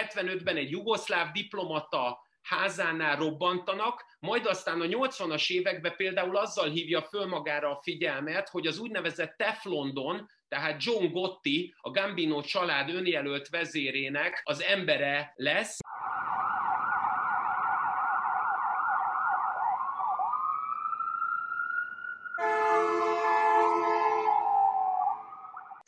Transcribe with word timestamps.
75-ben 0.00 0.56
egy 0.56 0.70
jugoszláv 0.70 1.32
diplomata 1.32 2.18
házánál 2.42 3.16
robbantanak, 3.16 4.04
majd 4.18 4.46
aztán 4.46 4.80
a 4.80 4.84
80-as 4.84 5.50
években 5.50 5.96
például 5.96 6.36
azzal 6.36 6.68
hívja 6.70 7.02
föl 7.02 7.26
magára 7.26 7.70
a 7.70 7.80
figyelmet, 7.82 8.48
hogy 8.48 8.66
az 8.66 8.78
úgynevezett 8.78 9.36
Teflondon, 9.36 10.26
tehát 10.48 10.84
John 10.84 11.12
Gotti, 11.12 11.74
a 11.80 11.90
Gambino 11.90 12.40
család 12.40 12.94
önjelölt 12.94 13.48
vezérének 13.48 14.40
az 14.44 14.62
embere 14.62 15.32
lesz. 15.36 15.78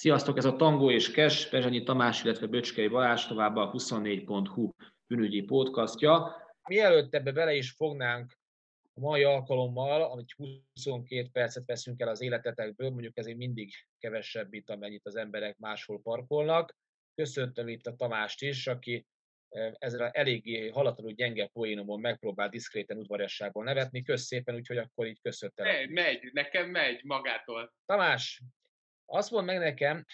Sziasztok, 0.03 0.37
ez 0.37 0.45
a 0.45 0.57
Tangó 0.57 0.91
és 0.91 1.11
Kes, 1.11 1.49
Pezsanyi 1.49 1.83
Tamás, 1.83 2.25
illetve 2.25 2.47
Böcskei 2.47 2.89
Balázs, 2.89 3.27
továbbá 3.27 3.63
a 3.63 3.71
24.hu 3.71 4.71
bűnügyi 5.07 5.43
podcastja. 5.43 6.37
Mielőtt 6.69 7.15
ebbe 7.15 7.33
bele 7.33 7.55
is 7.55 7.71
fognánk 7.71 8.39
a 8.95 9.01
mai 9.01 9.23
alkalommal, 9.23 10.03
amit 10.03 10.35
22 10.75 11.29
percet 11.33 11.67
veszünk 11.67 12.01
el 12.01 12.09
az 12.09 12.21
életetekből, 12.21 12.91
mondjuk 12.91 13.19
ezért 13.19 13.37
mindig 13.37 13.73
kevesebb 13.99 14.55
itt, 14.55 14.71
amennyit 14.71 15.07
az 15.07 15.17
emberek 15.17 15.59
máshol 15.59 16.01
parkolnak. 16.01 16.77
Köszöntöm 17.15 17.69
itt 17.69 17.87
a 17.87 17.95
Tamást 17.95 18.43
is, 18.43 18.67
aki 18.67 19.07
eh, 19.49 19.73
ezzel 19.79 20.09
eléggé 20.09 20.69
halatlanul 20.69 21.13
gyenge 21.13 21.47
poénomon 21.47 22.01
megpróbál 22.01 22.49
diszkréten 22.49 22.97
udvariasságból 22.97 23.65
nevetni. 23.65 24.03
Kösz 24.03 24.23
szépen, 24.23 24.55
úgyhogy 24.55 24.77
akkor 24.77 25.07
így 25.07 25.21
köszöntem. 25.21 25.67
Megy, 25.67 25.91
megy, 25.91 26.31
nekem 26.33 26.71
megy 26.71 27.05
magától. 27.05 27.73
Tamás, 27.87 28.43
azt 29.13 29.31
mond 29.31 29.47
meg 29.47 29.59
nekem, 29.59 30.05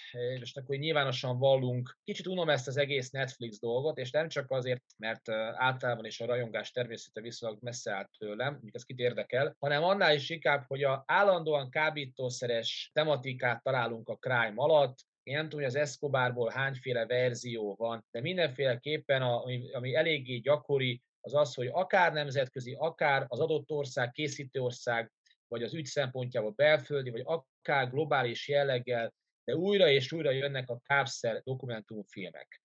és 0.41 0.55
akkor 0.55 0.77
nyilvánosan 0.77 1.39
vallunk, 1.39 1.99
kicsit 2.05 2.27
unom 2.27 2.49
ezt 2.49 2.69
az 2.69 2.77
egész 2.77 3.11
Netflix 3.11 3.59
dolgot, 3.61 3.99
és 3.99 4.11
nem 4.11 4.29
csak 4.29 4.51
azért, 4.51 4.83
mert 4.97 5.29
általában 5.55 6.05
is 6.05 6.21
a 6.21 6.27
rajongás 6.27 6.71
természete 6.71 7.21
viszonylag 7.21 7.59
messze 7.63 7.93
állt 7.93 8.11
tőlem, 8.19 8.53
mondjuk 8.53 8.75
ez 8.75 8.85
kit 8.85 8.99
érdekel, 8.99 9.57
hanem 9.59 9.83
annál 9.83 10.15
is 10.15 10.31
inkább, 10.31 10.65
hogy 10.67 10.83
a 10.85 11.05
állandóan 11.07 11.71
kábítószeres 11.71 12.91
tematikát 12.95 13.63
találunk 13.63 14.09
a 14.09 14.17
crime 14.17 14.53
alatt, 14.55 15.07
én 15.23 15.35
nem 15.35 15.49
tudom, 15.49 15.65
hogy 15.65 15.75
az 15.75 15.81
Escobarból 15.81 16.51
hányféle 16.51 17.07
verzió 17.07 17.75
van, 17.75 18.05
de 18.11 18.21
mindenféleképpen, 18.21 19.23
ami, 19.23 19.73
ami 19.73 19.95
eléggé 19.95 20.37
gyakori, 20.37 21.03
az 21.21 21.35
az, 21.35 21.55
hogy 21.55 21.67
akár 21.73 22.13
nemzetközi, 22.13 22.77
akár 22.79 23.25
az 23.29 23.41
adott 23.41 23.71
ország, 23.71 24.11
készítő 24.11 24.61
ország 24.61 25.13
vagy 25.49 25.63
az 25.63 25.75
ügy 25.75 25.85
szempontjából 25.85 26.51
belföldi, 26.51 27.11
vagy 27.11 27.23
akár 27.25 27.91
globális 27.91 28.49
jelleggel, 28.49 29.15
de 29.45 29.57
újra 29.57 29.89
és 29.89 30.13
újra 30.13 30.31
jönnek 30.31 30.69
a 30.69 30.81
kápszer 30.85 31.43
dokumentumfilmek. 31.45 32.63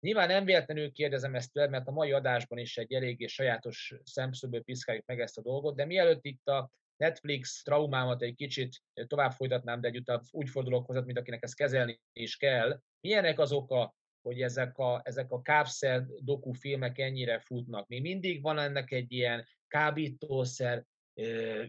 Nyilván 0.00 0.28
nem 0.28 0.44
véletlenül 0.44 0.92
kérdezem 0.92 1.34
ezt 1.34 1.52
tőled, 1.52 1.70
mert 1.70 1.88
a 1.88 1.92
mai 1.92 2.12
adásban 2.12 2.58
is 2.58 2.76
egy 2.76 2.92
eléggé 2.92 3.26
sajátos 3.26 3.94
szemszögből 4.04 4.62
piszkáljuk 4.62 5.06
meg 5.06 5.20
ezt 5.20 5.38
a 5.38 5.42
dolgot, 5.42 5.76
de 5.76 5.84
mielőtt 5.84 6.24
itt 6.24 6.46
a 6.46 6.70
Netflix 6.96 7.62
traumámat 7.62 8.22
egy 8.22 8.34
kicsit 8.34 8.82
tovább 9.06 9.32
folytatnám, 9.32 9.80
de 9.80 9.88
egyúttal 9.88 10.22
úgy 10.30 10.48
fordulok 10.48 10.86
hozzá, 10.86 11.00
mint 11.00 11.18
akinek 11.18 11.42
ezt 11.42 11.56
kezelni 11.56 12.00
is 12.12 12.36
kell. 12.36 12.80
Milyenek 13.00 13.38
az 13.38 13.52
oka, 13.52 13.94
hogy 14.22 14.40
ezek 14.40 14.78
a, 14.78 15.00
ezek 15.04 15.30
a 15.30 15.42
kápszer 15.42 16.06
dokufilmek 16.18 16.98
ennyire 16.98 17.38
futnak? 17.38 17.88
Mi 17.88 18.00
mindig 18.00 18.42
van 18.42 18.58
ennek 18.58 18.90
egy 18.90 19.12
ilyen 19.12 19.46
kábítószer, 19.68 20.84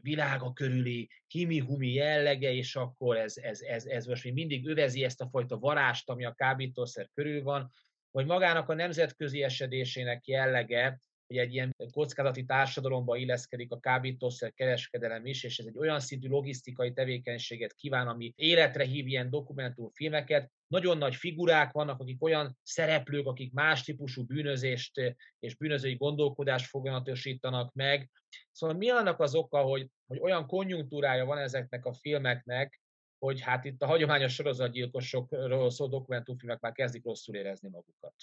világa 0.02 0.54
körüli 0.54 1.10
himi-humi 1.28 1.94
jellege, 1.94 2.52
és 2.52 2.76
akkor 2.76 3.18
ez, 3.18 3.38
ez, 3.38 3.62
ez, 3.62 3.86
ez 3.86 4.06
most 4.06 4.24
még 4.24 4.34
mindig 4.34 4.68
övezi 4.68 5.04
ezt 5.04 5.22
a 5.22 5.28
fajta 5.28 5.58
varást, 5.58 6.10
ami 6.10 6.26
a 6.26 6.34
kábítószer 6.34 7.10
körül 7.14 7.44
van, 7.44 7.72
vagy 8.12 8.26
magának 8.26 8.70
a 8.70 8.74
nemzetközi 8.74 9.44
esedésének 9.44 10.28
jellege, 10.28 11.02
hogy 11.28 11.38
egy 11.38 11.54
ilyen 11.54 11.76
kockázati 11.92 12.46
társadalomba 12.46 13.16
illeszkedik 13.16 13.72
a 13.72 13.80
kábítószer 13.80 14.54
kereskedelem 14.54 15.26
is, 15.26 15.44
és 15.44 15.60
ez 15.60 15.66
egy 15.66 15.78
olyan 15.78 16.00
szintű 16.00 16.28
logisztikai 16.28 16.94
tevékenységet 16.94 17.74
kíván, 17.74 18.08
ami 18.08 18.34
életre 18.36 18.84
hív 18.84 19.08
ilyen 19.08 19.30
dokumentumfilmeket. 19.30 20.52
Nagyon 20.76 20.98
nagy 20.98 21.16
figurák 21.16 21.72
vannak, 21.72 22.00
akik 22.00 22.24
olyan 22.24 22.58
szereplők, 22.64 23.26
akik 23.26 23.54
más 23.54 23.84
típusú 23.84 24.26
bűnözést 24.26 25.16
és 25.40 25.56
bűnözői 25.56 25.96
gondolkodást 25.96 26.66
foganatosítanak 26.66 27.74
meg. 27.74 28.10
Szóval 28.52 28.76
mi 28.76 28.90
annak 28.90 29.20
az 29.20 29.36
oka, 29.36 29.62
hogy, 29.62 29.88
hogy 30.08 30.20
olyan 30.20 30.48
konjunktúrája 30.48 31.26
van 31.26 31.38
ezeknek 31.38 31.86
a 31.86 31.94
filmeknek, 31.94 32.82
hogy 33.18 33.42
hát 33.42 33.66
itt 33.66 33.82
a 33.82 33.86
hagyományos 33.86 34.34
sorozatgyilkosokról 34.34 35.70
szóló 35.70 35.90
dokumentumfilmek 35.90 36.60
már 36.60 36.72
kezdik 36.72 37.04
rosszul 37.04 37.36
érezni 37.36 37.70
magukat. 37.70 38.16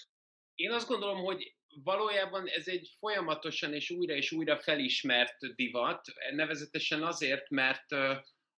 Én 0.55 0.71
azt 0.71 0.87
gondolom, 0.87 1.23
hogy 1.23 1.55
valójában 1.83 2.47
ez 2.47 2.67
egy 2.67 2.95
folyamatosan 2.99 3.73
és 3.73 3.89
újra 3.89 4.13
és 4.13 4.31
újra 4.31 4.59
felismert 4.59 5.37
divat, 5.55 6.01
nevezetesen 6.31 7.03
azért, 7.03 7.49
mert 7.49 7.85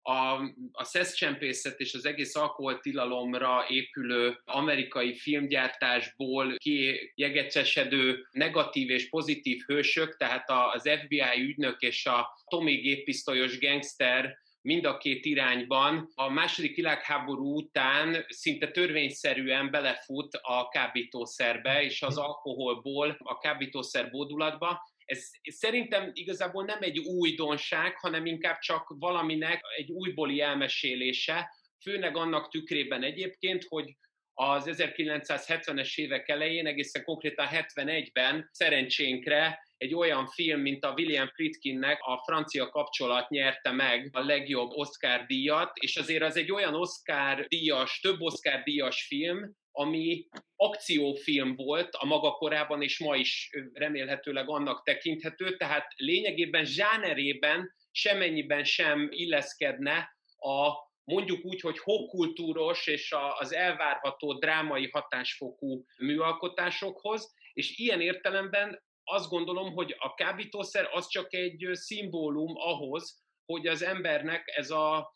a, 0.06 0.34
a 0.72 0.84
szeszcsempészet 0.84 1.80
és 1.80 1.94
az 1.94 2.06
egész 2.06 2.36
alkoholtilalomra 2.36 3.64
épülő 3.68 4.40
amerikai 4.44 5.14
filmgyártásból 5.14 6.56
kijegecsesedő 6.56 8.26
negatív 8.30 8.90
és 8.90 9.08
pozitív 9.08 9.62
hősök, 9.66 10.16
tehát 10.16 10.50
az 10.50 10.90
FBI 11.04 11.40
ügynök 11.40 11.80
és 11.80 12.06
a 12.06 12.28
Tommy 12.46 12.74
géppisztolyos 12.74 13.58
gangster 13.58 14.42
mind 14.60 14.84
a 14.84 14.96
két 14.96 15.24
irányban. 15.24 16.10
A 16.14 16.28
második 16.28 16.76
világháború 16.76 17.56
után 17.56 18.24
szinte 18.28 18.70
törvényszerűen 18.70 19.70
belefut 19.70 20.38
a 20.42 20.68
kábítószerbe 20.68 21.82
és 21.82 22.02
az 22.02 22.18
alkoholból 22.18 23.16
a 23.18 23.38
kábítószer 23.38 24.10
bódulatba. 24.10 24.80
Ez 25.04 25.30
szerintem 25.42 26.10
igazából 26.12 26.64
nem 26.64 26.78
egy 26.80 26.98
újdonság, 26.98 27.96
hanem 27.96 28.26
inkább 28.26 28.58
csak 28.58 28.94
valaminek 28.98 29.60
egy 29.76 29.90
újbóli 29.90 30.40
elmesélése, 30.40 31.50
főleg 31.80 32.16
annak 32.16 32.50
tükrében 32.50 33.02
egyébként, 33.02 33.64
hogy 33.68 33.96
az 34.34 34.64
1970-es 34.66 35.98
évek 35.98 36.28
elején, 36.28 36.66
egészen 36.66 37.04
konkrétan 37.04 37.48
71-ben 37.50 38.48
szerencsénkre 38.52 39.62
egy 39.76 39.94
olyan 39.94 40.26
film, 40.26 40.60
mint 40.60 40.84
a 40.84 40.94
William 40.96 41.28
Friedkinnek 41.28 41.98
a 42.00 42.22
francia 42.26 42.68
kapcsolat 42.68 43.28
nyerte 43.28 43.70
meg 43.70 44.08
a 44.12 44.20
legjobb 44.20 44.70
Oscar 44.70 45.26
díjat, 45.26 45.70
és 45.74 45.96
azért 45.96 46.22
az 46.22 46.36
egy 46.36 46.52
olyan 46.52 46.74
Oscar 46.74 47.46
díjas, 47.46 48.00
több 48.00 48.20
Oscar 48.20 48.62
díjas 48.62 49.06
film, 49.06 49.54
ami 49.76 50.28
akciófilm 50.56 51.56
volt 51.56 51.94
a 51.94 52.06
maga 52.06 52.30
korában, 52.30 52.82
és 52.82 52.98
ma 52.98 53.16
is 53.16 53.50
remélhetőleg 53.72 54.48
annak 54.48 54.82
tekinthető, 54.82 55.56
tehát 55.56 55.86
lényegében 55.96 56.64
zsánerében 56.64 57.74
semennyiben 57.90 58.64
sem 58.64 59.08
illeszkedne 59.10 60.16
a 60.36 60.72
mondjuk 61.04 61.44
úgy, 61.44 61.60
hogy 61.60 61.78
hokkultúros 61.78 62.86
és 62.86 63.14
az 63.38 63.54
elvárható 63.54 64.38
drámai 64.38 64.88
hatásfokú 64.92 65.84
műalkotásokhoz, 65.98 67.34
és 67.52 67.78
ilyen 67.78 68.00
értelemben 68.00 68.82
azt 69.04 69.28
gondolom, 69.28 69.72
hogy 69.72 69.94
a 69.98 70.14
kábítószer 70.14 70.88
az 70.92 71.08
csak 71.08 71.34
egy 71.34 71.68
szimbólum 71.72 72.52
ahhoz, 72.56 73.22
hogy 73.46 73.66
az 73.66 73.82
embernek 73.82 74.42
ez 74.56 74.70
a 74.70 75.12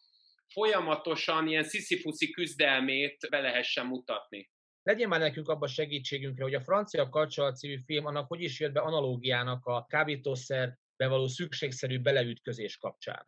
folyamatosan 0.52 1.48
ilyen 1.48 1.64
sziszifuszi 1.64 2.30
küzdelmét 2.30 3.16
be 3.30 3.40
lehessen 3.40 3.86
mutatni. 3.86 4.50
Legyen 4.82 5.08
már 5.08 5.20
nekünk 5.20 5.48
abban 5.48 5.68
segítségünkre, 5.68 6.42
hogy 6.42 6.54
a 6.54 6.60
francia 6.60 7.08
kapcsolat 7.08 7.56
című 7.56 7.78
film 7.84 8.06
annak 8.06 8.28
hogy 8.28 8.42
is 8.42 8.60
jött 8.60 8.72
be 8.72 8.80
analógiának 8.80 9.66
a 9.66 9.86
kábítószer 9.88 10.76
bevaló 10.96 11.26
szükségszerű 11.26 12.00
beleütközés 12.00 12.76
kapcsán. 12.76 13.24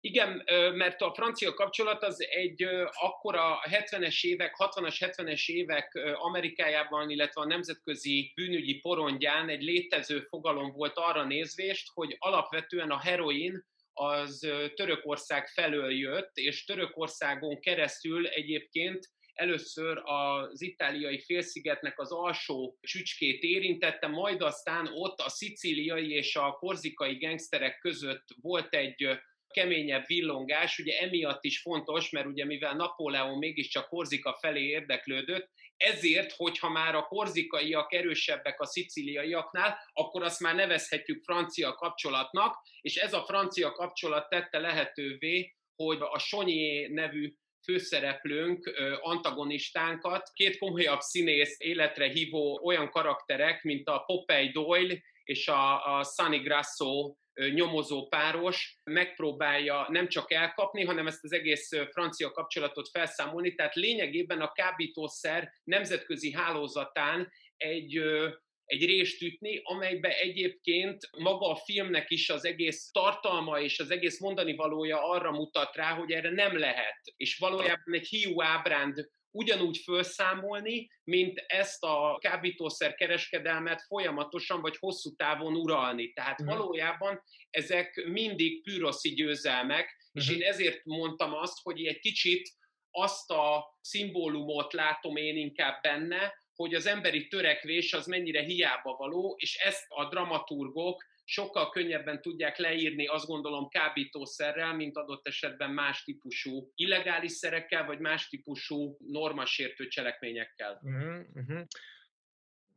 Igen, 0.00 0.42
mert 0.74 1.00
a 1.00 1.14
francia 1.14 1.54
kapcsolat 1.54 2.02
az 2.02 2.26
egy 2.28 2.62
akkora 2.92 3.58
70-es 3.70 4.24
évek, 4.24 4.54
60-as, 4.58 4.96
70-es 4.98 5.48
évek 5.48 6.14
Amerikájában, 6.14 7.10
illetve 7.10 7.40
a 7.40 7.46
nemzetközi 7.46 8.32
bűnügyi 8.34 8.80
porondján 8.80 9.48
egy 9.48 9.62
létező 9.62 10.20
fogalom 10.20 10.72
volt 10.72 10.92
arra 10.94 11.24
nézvést, 11.24 11.90
hogy 11.94 12.16
alapvetően 12.18 12.90
a 12.90 13.00
heroin 13.00 13.64
az 13.98 14.48
Törökország 14.74 15.48
felől 15.48 15.92
jött, 15.92 16.36
és 16.36 16.64
Törökországon 16.64 17.60
keresztül 17.60 18.26
egyébként 18.26 19.08
először 19.32 20.02
az 20.04 20.62
itáliai 20.62 21.20
félszigetnek 21.20 21.98
az 21.98 22.12
alsó 22.12 22.78
csücskét 22.80 23.42
érintette, 23.42 24.06
majd 24.06 24.42
aztán 24.42 24.88
ott 24.92 25.20
a 25.20 25.28
szicíliai 25.28 26.10
és 26.10 26.36
a 26.36 26.52
korzikai 26.52 27.14
gengszterek 27.14 27.78
között 27.78 28.24
volt 28.40 28.74
egy 28.74 29.18
keményebb 29.46 30.06
villongás, 30.06 30.78
ugye 30.78 30.98
emiatt 30.98 31.44
is 31.44 31.60
fontos, 31.60 32.10
mert 32.10 32.26
ugye 32.26 32.44
mivel 32.44 32.74
Napóleon 32.74 33.38
mégiscsak 33.38 33.88
Korzika 33.88 34.36
felé 34.40 34.66
érdeklődött, 34.66 35.50
ezért, 35.76 36.32
hogyha 36.32 36.68
már 36.68 36.94
a 36.94 37.06
korzikaiak 37.06 37.92
erősebbek 37.92 38.60
a 38.60 38.66
szicíliaiaknál, 38.66 39.78
akkor 39.92 40.22
azt 40.22 40.40
már 40.40 40.54
nevezhetjük 40.54 41.22
francia 41.24 41.74
kapcsolatnak, 41.74 42.54
és 42.80 42.96
ez 42.96 43.12
a 43.12 43.24
francia 43.24 43.72
kapcsolat 43.72 44.28
tette 44.28 44.58
lehetővé, 44.58 45.54
hogy 45.76 45.98
a 46.00 46.18
Sonyi 46.18 46.86
nevű 46.86 47.34
főszereplőnk, 47.62 48.72
antagonistánkat, 49.00 50.30
két 50.32 50.58
komolyabb 50.58 51.00
színész 51.00 51.56
életre 51.58 52.08
hívó 52.08 52.60
olyan 52.64 52.90
karakterek, 52.90 53.62
mint 53.62 53.88
a 53.88 54.02
Popeye 54.06 54.50
Doyle 54.52 54.94
és 55.24 55.48
a, 55.48 55.98
a 55.98 56.04
Sunny 56.04 56.42
Grasso 56.42 57.14
nyomozó 57.54 58.08
páros 58.08 58.78
megpróbálja 58.84 59.86
nem 59.88 60.08
csak 60.08 60.32
elkapni, 60.32 60.84
hanem 60.84 61.06
ezt 61.06 61.24
az 61.24 61.32
egész 61.32 61.68
francia 61.90 62.30
kapcsolatot 62.30 62.88
felszámolni. 62.88 63.54
Tehát 63.54 63.74
lényegében 63.74 64.40
a 64.40 64.52
kábítószer 64.52 65.52
nemzetközi 65.64 66.32
hálózatán 66.32 67.32
egy 67.56 68.00
egy 68.66 68.84
részt 68.84 69.22
ütni, 69.22 69.60
amelybe 69.62 70.18
egyébként 70.18 71.08
maga 71.18 71.50
a 71.50 71.56
filmnek 71.56 72.10
is 72.10 72.30
az 72.30 72.44
egész 72.44 72.90
tartalma 72.90 73.60
és 73.60 73.78
az 73.78 73.90
egész 73.90 74.20
mondani 74.20 74.54
valója 74.54 75.08
arra 75.08 75.30
mutat 75.30 75.76
rá, 75.76 75.94
hogy 75.94 76.10
erre 76.10 76.30
nem 76.30 76.58
lehet. 76.58 77.00
És 77.16 77.38
valójában 77.38 77.94
egy 77.94 78.06
hiú 78.06 78.42
ábránd 78.42 79.08
ugyanúgy 79.30 79.76
felszámolni, 79.76 80.90
mint 81.04 81.38
ezt 81.46 81.84
a 81.84 82.18
kábítószer 82.20 82.94
kereskedelmet 82.94 83.82
folyamatosan 83.82 84.60
vagy 84.60 84.76
hosszú 84.76 85.14
távon 85.14 85.54
uralni. 85.54 86.12
Tehát 86.12 86.42
mm. 86.42 86.46
valójában 86.46 87.22
ezek 87.50 88.06
mindig 88.06 88.62
püroszi 88.62 89.14
győzelmek, 89.14 89.84
mm. 89.84 90.20
és 90.20 90.26
mhm. 90.26 90.36
én 90.36 90.46
ezért 90.46 90.84
mondtam 90.84 91.34
azt, 91.34 91.58
hogy 91.62 91.84
egy 91.84 91.98
kicsit 91.98 92.48
azt 92.90 93.30
a 93.30 93.64
szimbólumot 93.80 94.72
látom 94.72 95.16
én 95.16 95.36
inkább 95.36 95.82
benne, 95.82 96.32
hogy 96.56 96.74
az 96.74 96.86
emberi 96.86 97.28
törekvés 97.28 97.92
az 97.92 98.06
mennyire 98.06 98.42
hiába 98.42 98.96
való, 98.96 99.34
és 99.38 99.56
ezt 99.56 99.86
a 99.88 100.08
dramaturgok 100.08 101.04
sokkal 101.24 101.70
könnyebben 101.70 102.22
tudják 102.22 102.58
leírni, 102.58 103.06
azt 103.06 103.26
gondolom, 103.26 103.68
kábítószerrel, 103.68 104.74
mint 104.74 104.96
adott 104.96 105.26
esetben 105.26 105.70
más 105.70 106.04
típusú 106.04 106.72
illegális 106.74 107.32
szerekkel, 107.32 107.86
vagy 107.86 107.98
más 107.98 108.28
típusú 108.28 108.96
normasértő 109.06 109.88
cselekményekkel. 109.88 110.80
Uh-huh. 110.82 111.60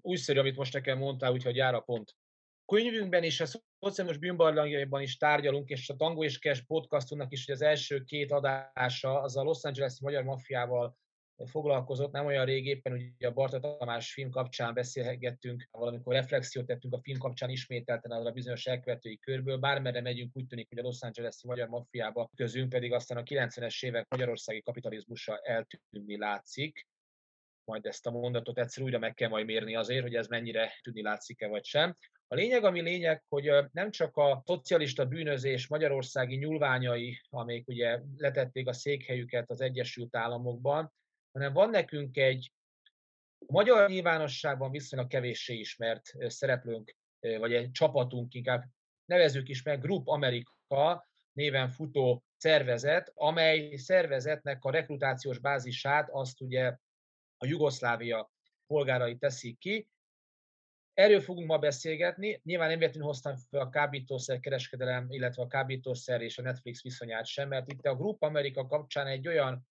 Újszerű, 0.02 0.40
amit 0.40 0.56
most 0.56 0.74
nekem 0.74 0.98
mondtál, 0.98 1.32
úgyhogy 1.32 1.56
jár 1.56 1.74
a 1.74 1.80
pont. 1.80 2.16
Könyvünkben 2.66 3.24
is, 3.24 3.40
a 3.40 3.46
szociális 3.80 4.18
bűnbarlangjaiban 4.18 5.02
is 5.02 5.18
tárgyalunk, 5.18 5.70
és 5.70 5.90
a 5.90 5.96
Tango 5.96 6.24
és 6.24 6.40
Cash 6.40 6.66
podcastunknak 6.68 7.32
is, 7.32 7.46
hogy 7.46 7.56
az 7.56 7.62
első 7.62 8.04
két 8.04 8.32
adása 8.32 9.22
az 9.22 9.38
a 9.38 9.44
Los 9.44 9.64
Angeles 9.64 10.00
magyar 10.00 10.24
maffiával 10.24 10.98
foglalkozott, 11.46 12.12
nem 12.12 12.26
olyan 12.26 12.46
rég 12.46 12.66
éppen 12.66 12.94
ugye 12.94 13.28
a 13.28 13.34
Barta 13.34 13.60
Tamás 13.60 14.14
film 14.14 14.30
kapcsán 14.30 14.74
beszélgettünk, 14.74 15.68
valamikor 15.72 16.14
reflexiót 16.14 16.66
tettünk 16.66 16.94
a 16.94 17.00
film 17.02 17.18
kapcsán 17.18 17.50
ismételten 17.50 18.12
arra 18.12 18.32
bizonyos 18.32 18.66
elkövetői 18.66 19.18
körből, 19.18 19.58
bármerre 19.58 20.02
megyünk, 20.02 20.36
úgy 20.36 20.48
tűnik, 20.48 20.70
hogy 20.70 20.80
a 20.80 20.82
Los 20.82 21.02
Angeles-i 21.02 21.48
magyar 21.48 21.68
maffiába 21.68 22.30
közünk 22.36 22.70
pedig 22.70 22.94
aztán 22.94 23.18
a 23.18 23.24
90-es 23.24 23.86
évek 23.86 24.10
magyarországi 24.10 24.62
kapitalizmusa 24.62 25.38
eltűnni 25.38 26.18
látszik. 26.18 26.88
Majd 27.64 27.86
ezt 27.86 28.08
a 28.08 28.12
mondatot 28.12 28.58
egyszer 28.58 28.84
újra 28.84 29.00
meg 29.00 29.14
kell 29.14 29.30
majd 29.30 29.46
mérni 29.46 29.76
azért, 29.76 30.02
hogy 30.02 30.16
ez 30.16 30.28
mennyire 30.28 30.72
tűnni 30.82 31.02
látszik-e 31.02 31.48
vagy 31.48 31.66
sem. 31.66 31.96
A 32.28 32.36
lényeg, 32.36 32.64
ami 32.64 32.82
lényeg, 32.82 33.24
hogy 33.28 33.52
nem 33.72 33.92
csak 33.92 34.18
a 34.18 34.44
szocialista 34.46 35.06
bűnözés 35.06 35.68
magyarországi 35.68 36.36
nyúlványai, 36.36 37.20
amelyek 37.30 37.68
ugye 37.68 38.00
letették 38.18 38.68
a 38.68 38.74
székhelyüket 38.74 39.50
az 39.50 39.62
Egyesült 39.62 40.16
Államokban, 40.16 40.94
hanem 41.32 41.54
van 41.54 41.70
nekünk 41.70 42.18
egy 42.18 42.54
magyar 43.48 43.90
nyilvánosságban 43.90 44.72
viszonylag 44.72 45.10
kevéssé 45.10 45.56
ismert 45.56 46.14
szereplőnk, 46.28 46.96
vagy 47.20 47.54
egy 47.54 47.72
csapatunk 47.72 48.34
inkább, 48.34 48.64
nevezük 49.06 49.50
is 49.50 49.64
meg 49.64 49.82
Group 49.82 50.08
Amerika 50.08 51.08
néven 51.32 51.70
futó 51.70 52.24
szervezet, 52.38 53.12
amely 53.16 53.76
szervezetnek 53.76 54.64
a 54.64 54.72
rekrutációs 54.72 55.40
bázisát 55.40 56.10
azt 56.12 56.42
ugye 56.42 56.78
a 57.38 57.46
Jugoszlávia 57.46 58.32
polgárai 58.68 59.18
teszik 59.18 59.58
ki. 59.58 59.90
Erről 60.94 61.22
fogunk 61.22 61.48
ma 61.48 61.58
beszélgetni. 61.58 62.42
Nyilván 62.44 62.70
nem 62.70 62.78
véletlenül 62.78 63.08
hoztam 63.08 63.36
fel 63.36 63.60
a 63.60 63.70
kábítószer 63.70 64.40
kereskedelem, 64.40 65.06
illetve 65.10 65.42
a 65.42 65.48
kábítószer 65.48 66.22
és 66.22 66.38
a 66.38 66.42
Netflix 66.42 66.84
viszonyát 66.84 67.26
sem, 67.26 67.48
mert 67.48 67.72
itt 67.72 67.86
a 67.86 67.96
Group 67.96 68.22
Amerika 68.22 68.68
kapcsán 68.68 69.08
egy 69.08 69.28
olyan 69.28 69.66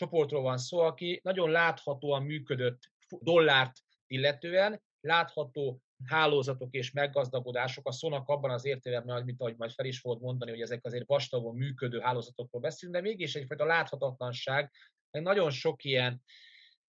csoportról 0.00 0.42
van 0.42 0.58
szó, 0.58 0.78
aki 0.78 1.20
nagyon 1.22 1.50
láthatóan 1.50 2.22
működött 2.22 2.90
dollárt 3.08 3.72
illetően, 4.06 4.82
látható 5.00 5.82
hálózatok 6.04 6.74
és 6.74 6.90
meggazdagodások, 6.90 7.86
a 7.86 7.92
szónak 7.92 8.28
abban 8.28 8.50
az 8.50 8.64
értelemben, 8.64 9.24
mint 9.24 9.40
ahogy 9.40 9.56
majd 9.56 9.70
fel 9.70 9.86
is 9.86 10.00
volt 10.00 10.20
mondani, 10.20 10.50
hogy 10.50 10.60
ezek 10.60 10.84
azért 10.84 11.06
vastagon 11.06 11.56
működő 11.56 12.00
hálózatokról 12.00 12.62
beszélünk, 12.62 12.98
de 12.98 13.08
mégis 13.08 13.34
egyfajta 13.34 13.64
láthatatlanság, 13.64 14.70
meg 15.10 15.22
nagyon 15.22 15.50
sok 15.50 15.84
ilyen 15.84 16.22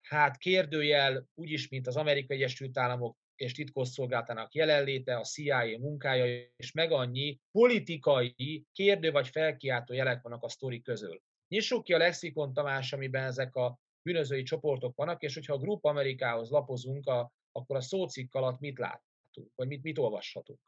hát 0.00 0.36
kérdőjel, 0.36 1.26
úgyis, 1.34 1.68
mint 1.68 1.86
az 1.86 1.96
Amerikai 1.96 2.36
Egyesült 2.36 2.78
Államok 2.78 3.16
és 3.34 3.52
titkosszolgálatának 3.52 4.54
jelenléte, 4.54 5.16
a 5.16 5.24
CIA 5.24 5.78
munkája, 5.78 6.50
és 6.56 6.72
meg 6.72 6.92
annyi 6.92 7.40
politikai 7.50 8.66
kérdő 8.72 9.10
vagy 9.10 9.28
felkiáltó 9.28 9.94
jelek 9.94 10.22
vannak 10.22 10.42
a 10.42 10.48
sztori 10.48 10.82
közül. 10.82 11.20
Nyissuk 11.50 11.84
ki 11.84 11.92
a 11.92 11.98
lexikon, 11.98 12.52
Tamás, 12.52 12.92
amiben 12.92 13.24
ezek 13.24 13.54
a 13.54 13.78
bűnözői 14.02 14.42
csoportok 14.42 14.96
vannak, 14.96 15.22
és 15.22 15.34
hogyha 15.34 15.54
a 15.54 15.58
Group 15.58 15.84
Amerikához 15.84 16.50
lapozunk, 16.50 17.06
a, 17.06 17.32
akkor 17.52 17.76
a 17.76 17.80
szócikk 17.80 18.34
alatt 18.34 18.60
mit 18.60 18.78
látunk, 18.78 19.52
vagy 19.54 19.68
mit, 19.68 19.82
mit 19.82 19.98
olvashatunk? 19.98 20.60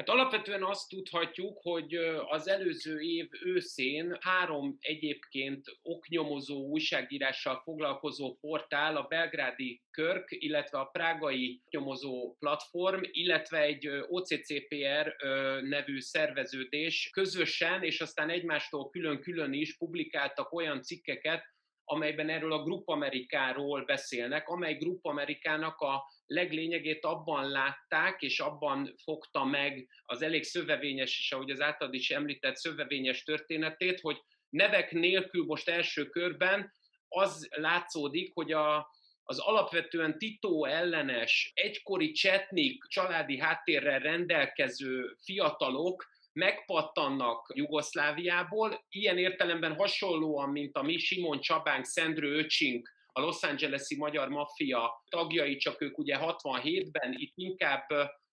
Hát 0.00 0.08
alapvetően 0.08 0.64
azt 0.64 0.88
tudhatjuk, 0.88 1.58
hogy 1.62 1.94
az 2.28 2.48
előző 2.48 3.00
év 3.00 3.28
őszén 3.44 4.16
három 4.20 4.76
egyébként 4.80 5.64
oknyomozó 5.82 6.66
újságírással 6.66 7.60
foglalkozó 7.64 8.34
portál, 8.34 8.96
a 8.96 9.02
belgrádi 9.02 9.82
Körk, 9.90 10.26
illetve 10.28 10.78
a 10.78 10.84
prágai 10.84 11.62
nyomozó 11.70 12.36
platform, 12.38 13.00
illetve 13.10 13.60
egy 13.60 13.88
OCCPR 14.08 15.16
nevű 15.62 16.00
szerveződés 16.00 17.10
közösen, 17.12 17.82
és 17.82 18.00
aztán 18.00 18.30
egymástól 18.30 18.90
külön-külön 18.90 19.52
is 19.52 19.76
publikáltak 19.76 20.52
olyan 20.52 20.82
cikkeket, 20.82 21.44
amelyben 21.90 22.28
erről 22.28 22.52
a 22.52 22.62
Group 22.62 22.88
Amerikáról 22.88 23.84
beszélnek, 23.84 24.48
amely 24.48 24.74
Group 24.74 25.06
Amerikának 25.06 25.80
a 25.80 26.04
leglényegét 26.26 27.04
abban 27.04 27.50
látták, 27.50 28.22
és 28.22 28.40
abban 28.40 28.94
fogta 29.02 29.44
meg 29.44 29.88
az 30.04 30.22
elég 30.22 30.42
szövevényes, 30.42 31.18
és 31.18 31.32
ahogy 31.32 31.50
az 31.50 31.60
általad 31.60 31.94
is 31.94 32.10
említett 32.10 32.56
szövevényes 32.56 33.22
történetét, 33.22 34.00
hogy 34.00 34.22
nevek 34.48 34.92
nélkül 34.92 35.44
most 35.44 35.68
első 35.68 36.06
körben 36.06 36.74
az 37.08 37.48
látszódik, 37.50 38.34
hogy 38.34 38.52
a, 38.52 38.90
az 39.22 39.38
alapvetően 39.38 40.18
titó 40.18 40.64
ellenes, 40.64 41.52
egykori 41.54 42.12
csetnik, 42.12 42.84
családi 42.84 43.38
háttérrel 43.38 43.98
rendelkező 43.98 45.16
fiatalok 45.24 46.09
megpattannak 46.32 47.52
Jugoszláviából, 47.54 48.84
ilyen 48.88 49.18
értelemben 49.18 49.74
hasonlóan, 49.74 50.48
mint 50.48 50.76
a 50.76 50.82
mi 50.82 50.98
Simon 50.98 51.40
Csabánk, 51.40 51.84
Szendrő 51.84 52.36
öcsink, 52.36 52.98
a 53.12 53.20
Los 53.20 53.42
Angeles-i 53.42 53.96
magyar 53.96 54.28
maffia 54.28 55.04
tagjai, 55.08 55.56
csak 55.56 55.82
ők 55.82 55.98
ugye 55.98 56.16
67-ben, 56.20 57.14
itt 57.16 57.32
inkább 57.34 57.88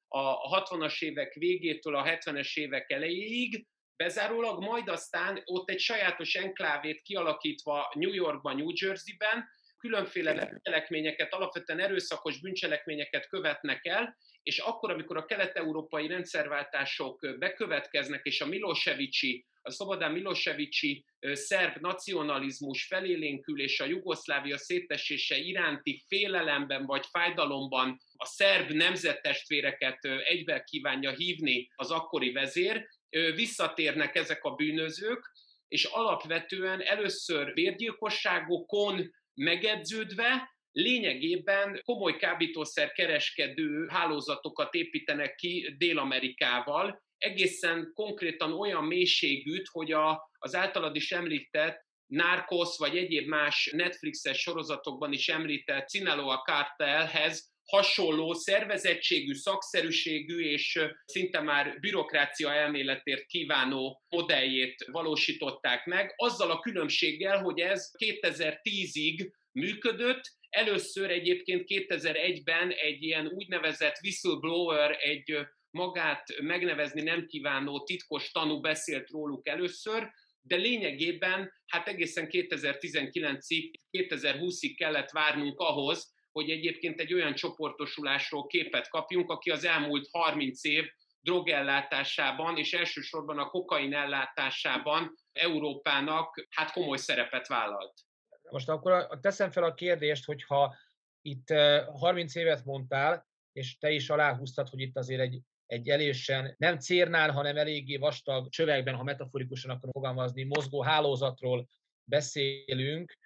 a 0.08 0.62
60-as 0.62 1.02
évek 1.02 1.34
végétől 1.34 1.96
a 1.96 2.04
70-es 2.04 2.58
évek 2.58 2.92
elejéig, 2.92 3.66
bezárólag 3.96 4.64
majd 4.64 4.88
aztán 4.88 5.42
ott 5.46 5.70
egy 5.70 5.80
sajátos 5.80 6.36
enklávét 6.36 7.02
kialakítva 7.02 7.92
New 7.94 8.14
Yorkban, 8.14 8.56
New 8.56 8.70
Jersey-ben, 8.74 9.46
különféle 9.78 10.34
bűncselekményeket, 10.34 11.34
alapvetően 11.34 11.80
erőszakos 11.80 12.40
bűncselekményeket 12.40 13.28
követnek 13.28 13.86
el, 13.86 14.18
és 14.48 14.58
akkor, 14.58 14.92
amikor 14.92 15.18
a 15.18 15.26
kelet-európai 15.26 16.08
rendszerváltások 16.08 17.36
bekövetkeznek, 17.40 18.26
és 18.26 18.42
a 18.42 18.46
Milosevicsi, 18.46 19.46
a 19.62 19.72
Szobodán 19.72 20.12
Milosevicsi 20.12 21.06
szerb 21.20 21.82
nacionalizmus 21.82 22.86
felélénkül, 22.86 23.62
és 23.62 23.80
a 23.80 23.86
Jugoszlávia 23.86 24.58
szétesése 24.58 25.38
iránti 25.38 26.04
félelemben 26.08 26.86
vagy 26.86 27.06
fájdalomban 27.06 28.00
a 28.14 28.26
szerb 28.26 28.72
nemzettestvéreket 28.72 30.06
egybe 30.06 30.64
kívánja 30.64 31.12
hívni 31.12 31.68
az 31.76 31.92
akkori 31.92 32.32
vezér, 32.32 32.88
visszatérnek 33.36 34.16
ezek 34.16 34.44
a 34.44 34.56
bűnözők, 34.56 35.32
és 35.68 35.84
alapvetően 35.84 36.82
először 36.82 37.54
vérgyilkosságokon 37.54 39.14
megedződve, 39.34 40.57
lényegében 40.78 41.82
komoly 41.86 42.18
kábítószer 42.18 42.92
kereskedő 42.92 43.88
hálózatokat 43.90 44.74
építenek 44.74 45.36
ki 45.36 45.76
Dél-Amerikával, 45.78 47.04
egészen 47.18 47.92
konkrétan 47.94 48.54
olyan 48.54 48.84
mélységűt, 48.84 49.68
hogy 49.72 49.92
a, 49.92 50.30
az 50.38 50.56
általad 50.56 50.96
is 50.96 51.12
említett 51.12 51.86
Narcos 52.06 52.78
vagy 52.78 52.98
egyéb 52.98 53.28
más 53.28 53.70
Netflixes 53.76 54.40
sorozatokban 54.40 55.14
is 55.14 55.30
említett 55.30 55.90
Sinaloa 55.90 56.38
Cartelhez 56.38 57.52
hasonló 57.66 58.34
szervezettségű, 58.34 59.34
szakszerűségű 59.34 60.40
és 60.40 60.80
szinte 61.06 61.42
már 61.42 61.80
bürokrácia 61.80 62.54
elméletért 62.54 63.26
kívánó 63.26 64.04
modelljét 64.10 64.86
valósították 64.92 65.86
meg, 65.86 66.14
azzal 66.16 66.52
a 66.52 66.60
különbséggel, 66.60 67.42
hogy 67.42 67.60
ez 67.60 67.92
2010-ig 67.98 69.30
működött, 69.52 70.22
Először 70.50 71.12
egyébként 71.12 71.64
2001-ben 71.68 72.72
egy 72.72 73.04
ilyen 73.04 73.28
úgynevezett 73.28 73.96
whistleblower, 74.04 74.98
egy 75.00 75.48
magát 75.70 76.42
megnevezni 76.42 77.02
nem 77.02 77.26
kívánó 77.26 77.84
titkos 77.84 78.32
tanú 78.32 78.60
beszélt 78.60 79.10
róluk 79.10 79.48
először, 79.48 80.10
de 80.42 80.56
lényegében 80.56 81.52
hát 81.66 81.88
egészen 81.88 82.28
2019-ig, 82.30 83.72
2020-ig 83.92 84.74
kellett 84.78 85.10
várnunk 85.10 85.60
ahhoz, 85.60 86.16
hogy 86.32 86.50
egyébként 86.50 87.00
egy 87.00 87.14
olyan 87.14 87.34
csoportosulásról 87.34 88.48
képet 88.48 88.90
kapjunk, 88.90 89.30
aki 89.30 89.50
az 89.50 89.64
elmúlt 89.64 90.08
30 90.12 90.64
év 90.64 90.86
drogellátásában, 91.20 92.58
és 92.58 92.74
elsősorban 92.74 93.38
a 93.38 93.50
kokain 93.50 93.94
ellátásában 93.94 95.14
Európának 95.32 96.48
hát 96.50 96.72
komoly 96.72 96.98
szerepet 96.98 97.48
vállalt. 97.48 98.07
Most 98.50 98.70
akkor 98.70 99.20
teszem 99.22 99.52
fel 99.52 99.64
a 99.64 99.74
kérdést, 99.74 100.26
hogyha 100.26 100.76
itt 101.22 101.50
30 101.94 102.36
évet 102.36 102.66
mondtál, 102.66 103.28
és 103.52 103.78
te 103.78 103.92
is 103.92 104.10
aláhúztad, 104.10 104.70
hogy 104.70 104.80
itt 104.80 104.98
azért 104.98 105.22
egy, 105.22 105.42
egy 105.66 105.90
elésen 105.90 106.56
nem 106.58 106.78
cérnál, 106.78 107.32
hanem 107.32 107.58
eléggé 107.58 107.98
vastag 107.98 108.50
csövekben, 108.50 108.96
ha 108.96 109.04
metaforikusan 109.04 109.72
akarom 109.72 109.92
fogalmazni, 109.92 110.44
mozgó 110.44 110.82
hálózatról 110.82 111.68
beszélünk, 112.04 113.18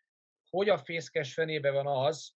hogy 0.49 0.69
a 0.69 0.77
fészkes 0.77 1.33
fenébe 1.33 1.71
van 1.71 1.87
az, 1.87 2.33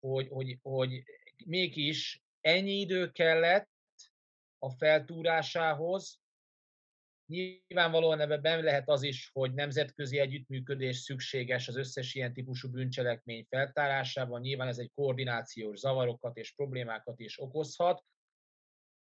hogy, 0.00 0.28
hogy, 0.28 0.58
hogy 0.62 1.02
mégis 1.46 2.22
ennyi 2.40 2.80
idő 2.80 3.10
kellett 3.10 3.70
a 4.58 4.70
feltúrásához, 4.70 6.20
Nyilvánvalóan 7.28 8.20
ebben 8.20 8.42
benne 8.42 8.62
lehet 8.62 8.88
az 8.88 9.02
is, 9.02 9.30
hogy 9.32 9.54
nemzetközi 9.54 10.18
együttműködés 10.18 10.96
szükséges 10.96 11.68
az 11.68 11.76
összes 11.76 12.14
ilyen 12.14 12.32
típusú 12.32 12.70
bűncselekmény 12.70 13.46
feltárásában. 13.48 14.40
Nyilván 14.40 14.68
ez 14.68 14.78
egy 14.78 14.90
koordinációs 14.94 15.78
zavarokat 15.78 16.36
és 16.36 16.54
problémákat 16.54 17.20
is 17.20 17.40
okozhat. 17.40 18.04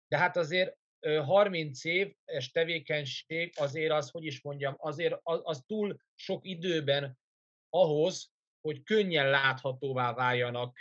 De 0.08 0.18
hát 0.18 0.38
azért 0.38 0.78
30 1.26 1.84
éves 1.84 2.52
tevékenység 2.52 3.54
azért 3.58 3.92
az, 3.92 4.10
hogy 4.10 4.24
is 4.24 4.42
mondjam, 4.42 4.76
azért 4.78 5.20
az, 5.24 5.40
az 5.44 5.64
túl 5.66 6.00
sok 6.16 6.46
időben 6.46 7.18
ahhoz, 7.70 8.32
hogy 8.62 8.84
könnyen 8.84 9.30
láthatóvá 9.30 10.14
váljanak 10.14 10.78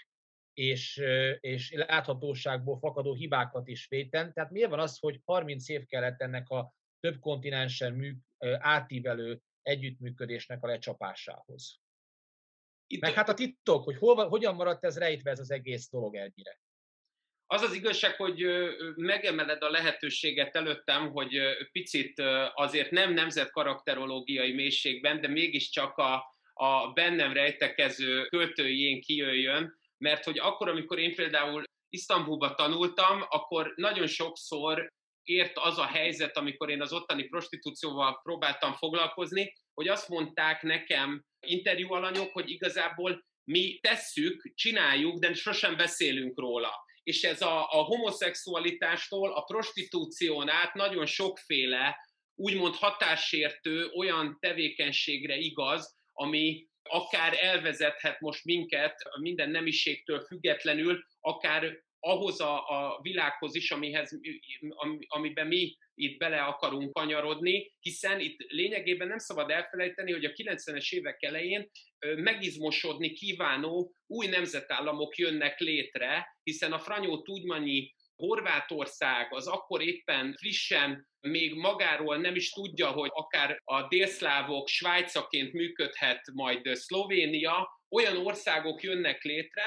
és, 0.53 1.03
és 1.41 1.73
láthatóságból 1.73 2.79
fakadó 2.79 3.15
hibákat 3.15 3.69
is 3.69 3.89
véten. 3.89 4.33
Tehát 4.33 4.51
miért 4.51 4.71
van 4.71 4.81
az, 4.81 4.99
hogy 4.99 5.21
30 5.25 5.69
év 5.69 5.87
kellett 5.87 6.21
ennek 6.21 6.49
a 6.49 6.77
több 7.01 7.19
kontinensen 7.21 7.93
műk, 7.93 8.17
átívelő 8.59 9.41
együttműködésnek 9.63 10.63
a 10.63 10.67
lecsapásához. 10.67 11.81
Itt 12.87 13.01
Meg 13.01 13.13
hát 13.13 13.29
a 13.29 13.35
titok, 13.35 13.85
hogy 13.85 13.97
hol, 13.97 14.29
hogyan 14.29 14.55
maradt 14.55 14.85
ez 14.85 14.99
rejtve 14.99 15.31
ez 15.31 15.39
az 15.39 15.51
egész 15.51 15.91
dolog 15.91 16.15
ennyire. 16.15 16.61
Az 17.47 17.63
az 17.63 17.75
igazság, 17.75 18.17
hogy 18.17 18.47
megemeled 18.97 19.63
a 19.63 19.71
lehetőséget 19.71 20.57
előttem, 20.57 21.11
hogy 21.11 21.41
picit 21.73 22.23
azért 22.55 22.91
nem 22.91 23.13
nemzetkarakterológiai 23.13 24.53
mélységben, 24.53 25.21
de 25.21 25.29
mégiscsak 25.29 25.97
a, 25.97 26.37
a 26.53 26.93
bennem 26.93 27.33
rejtekező 27.33 28.25
költőjén 28.25 29.01
kijöjjön, 29.01 29.79
mert 29.99 30.25
hogy 30.25 30.39
akkor, 30.39 30.69
amikor 30.69 30.99
én 30.99 31.15
például 31.15 31.63
Isztambulba 31.89 32.55
tanultam, 32.55 33.25
akkor 33.29 33.73
nagyon 33.77 34.07
sokszor 34.07 34.93
ért 35.29 35.59
az 35.59 35.79
a 35.79 35.87
helyzet, 35.87 36.37
amikor 36.37 36.71
én 36.71 36.83
az 36.83 36.93
ottani 36.93 37.25
prostitúcióval 37.25 38.21
próbáltam 38.23 38.73
foglalkozni, 38.73 39.53
hogy 39.75 39.89
azt 39.89 40.09
mondták 40.09 40.63
nekem 40.63 41.25
interjú 41.47 41.93
alanyok, 41.93 42.33
hogy 42.33 42.51
igazából 42.51 43.27
mi 43.45 43.79
tesszük, 43.81 44.53
csináljuk, 44.55 45.19
de 45.19 45.35
sosem 45.35 45.77
beszélünk 45.77 46.39
róla. 46.39 46.87
És 47.03 47.23
ez 47.23 47.43
a, 47.43 47.61
a 47.61 47.83
homoszexualitástól 47.83 49.33
a 49.33 49.43
prostitúción 49.43 50.49
át 50.49 50.75
nagyon 50.75 51.07
sokféle, 51.07 51.97
úgymond 52.35 52.75
hatásértő 52.75 53.87
olyan 53.97 54.37
tevékenységre 54.41 55.37
igaz, 55.37 55.97
ami 56.13 56.67
akár 56.83 57.37
elvezethet 57.41 58.21
most 58.21 58.45
minket 58.45 59.03
minden 59.21 59.51
nemiségtől 59.51 60.21
függetlenül, 60.21 61.05
akár 61.21 61.87
ahhoz 62.01 62.41
a, 62.41 62.69
a 62.69 62.99
világhoz 63.03 63.55
is, 63.55 63.71
amihez, 63.71 64.19
amiben 65.07 65.47
mi 65.47 65.77
itt 65.95 66.19
bele 66.19 66.43
akarunk 66.43 66.93
kanyarodni, 66.93 67.73
hiszen 67.81 68.21
itt 68.21 68.37
lényegében 68.49 69.09
nem 69.09 69.19
szabad 69.19 69.51
elfelejteni, 69.51 70.13
hogy 70.13 70.25
a 70.25 70.33
90-es 70.33 70.93
évek 70.93 71.23
elején 71.23 71.71
megizmosodni 72.17 73.13
kívánó 73.13 73.93
új 74.07 74.27
nemzetállamok 74.27 75.17
jönnek 75.17 75.59
létre, 75.59 76.37
hiszen 76.43 76.73
a 76.73 76.79
Franyó 76.79 77.23
Tudmanyi 77.23 77.95
Horvátország 78.17 79.35
az 79.35 79.47
akkor 79.47 79.83
éppen 79.83 80.35
frissen 80.39 81.09
még 81.21 81.55
magáról 81.55 82.17
nem 82.17 82.35
is 82.35 82.51
tudja, 82.51 82.91
hogy 82.91 83.11
akár 83.13 83.61
a 83.65 83.89
délszlávok 83.89 84.69
Svájcaként 84.69 85.53
működhet 85.53 86.21
majd 86.33 86.75
Szlovénia, 86.75 87.69
olyan 87.91 88.17
országok 88.17 88.83
jönnek 88.83 89.23
létre, 89.23 89.63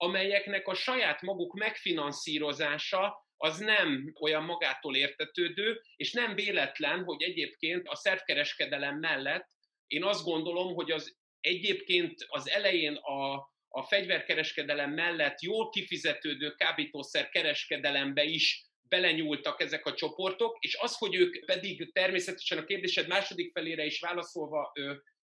amelyeknek 0.00 0.66
a 0.66 0.74
saját 0.74 1.22
maguk 1.22 1.54
megfinanszírozása 1.54 3.26
az 3.36 3.58
nem 3.58 4.12
olyan 4.20 4.44
magától 4.44 4.96
értetődő, 4.96 5.80
és 5.96 6.12
nem 6.12 6.34
véletlen, 6.34 7.04
hogy 7.04 7.22
egyébként 7.22 7.88
a 7.88 7.96
szervkereskedelem 7.96 8.98
mellett 8.98 9.46
én 9.86 10.04
azt 10.04 10.24
gondolom, 10.24 10.74
hogy 10.74 10.90
az 10.90 11.16
egyébként 11.40 12.24
az 12.26 12.48
elején 12.48 12.94
a, 12.94 13.34
a 13.68 13.82
fegyverkereskedelem 13.82 14.90
mellett 14.90 15.42
jól 15.42 15.68
kifizetődő 15.68 16.54
kábítószer 16.54 17.28
kereskedelembe 17.28 18.24
is 18.24 18.66
belenyúltak 18.88 19.60
ezek 19.60 19.86
a 19.86 19.94
csoportok, 19.94 20.56
és 20.60 20.76
az, 20.80 20.96
hogy 20.96 21.14
ők 21.14 21.44
pedig 21.44 21.92
természetesen 21.92 22.58
a 22.58 22.64
kérdésed 22.64 23.08
második 23.08 23.52
felére 23.52 23.84
is 23.84 24.00
válaszolva 24.00 24.72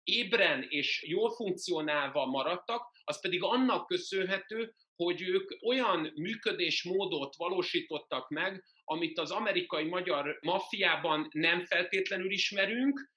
ébren 0.06 0.66
és 0.70 1.04
jól 1.08 1.32
funkcionálva 1.32 2.26
maradtak, 2.26 2.92
az 3.04 3.22
pedig 3.22 3.44
annak 3.44 3.88
köszönhető, 3.88 4.74
hogy 4.96 5.22
ők 5.22 5.52
olyan 5.66 6.12
működésmódot 6.16 7.36
valósítottak 7.36 8.30
meg, 8.30 8.64
amit 8.84 9.20
az 9.20 9.32
amerikai-magyar 9.32 10.38
maffiában 10.42 11.28
nem 11.32 11.66
feltétlenül 11.66 12.32
ismerünk, 12.32 13.14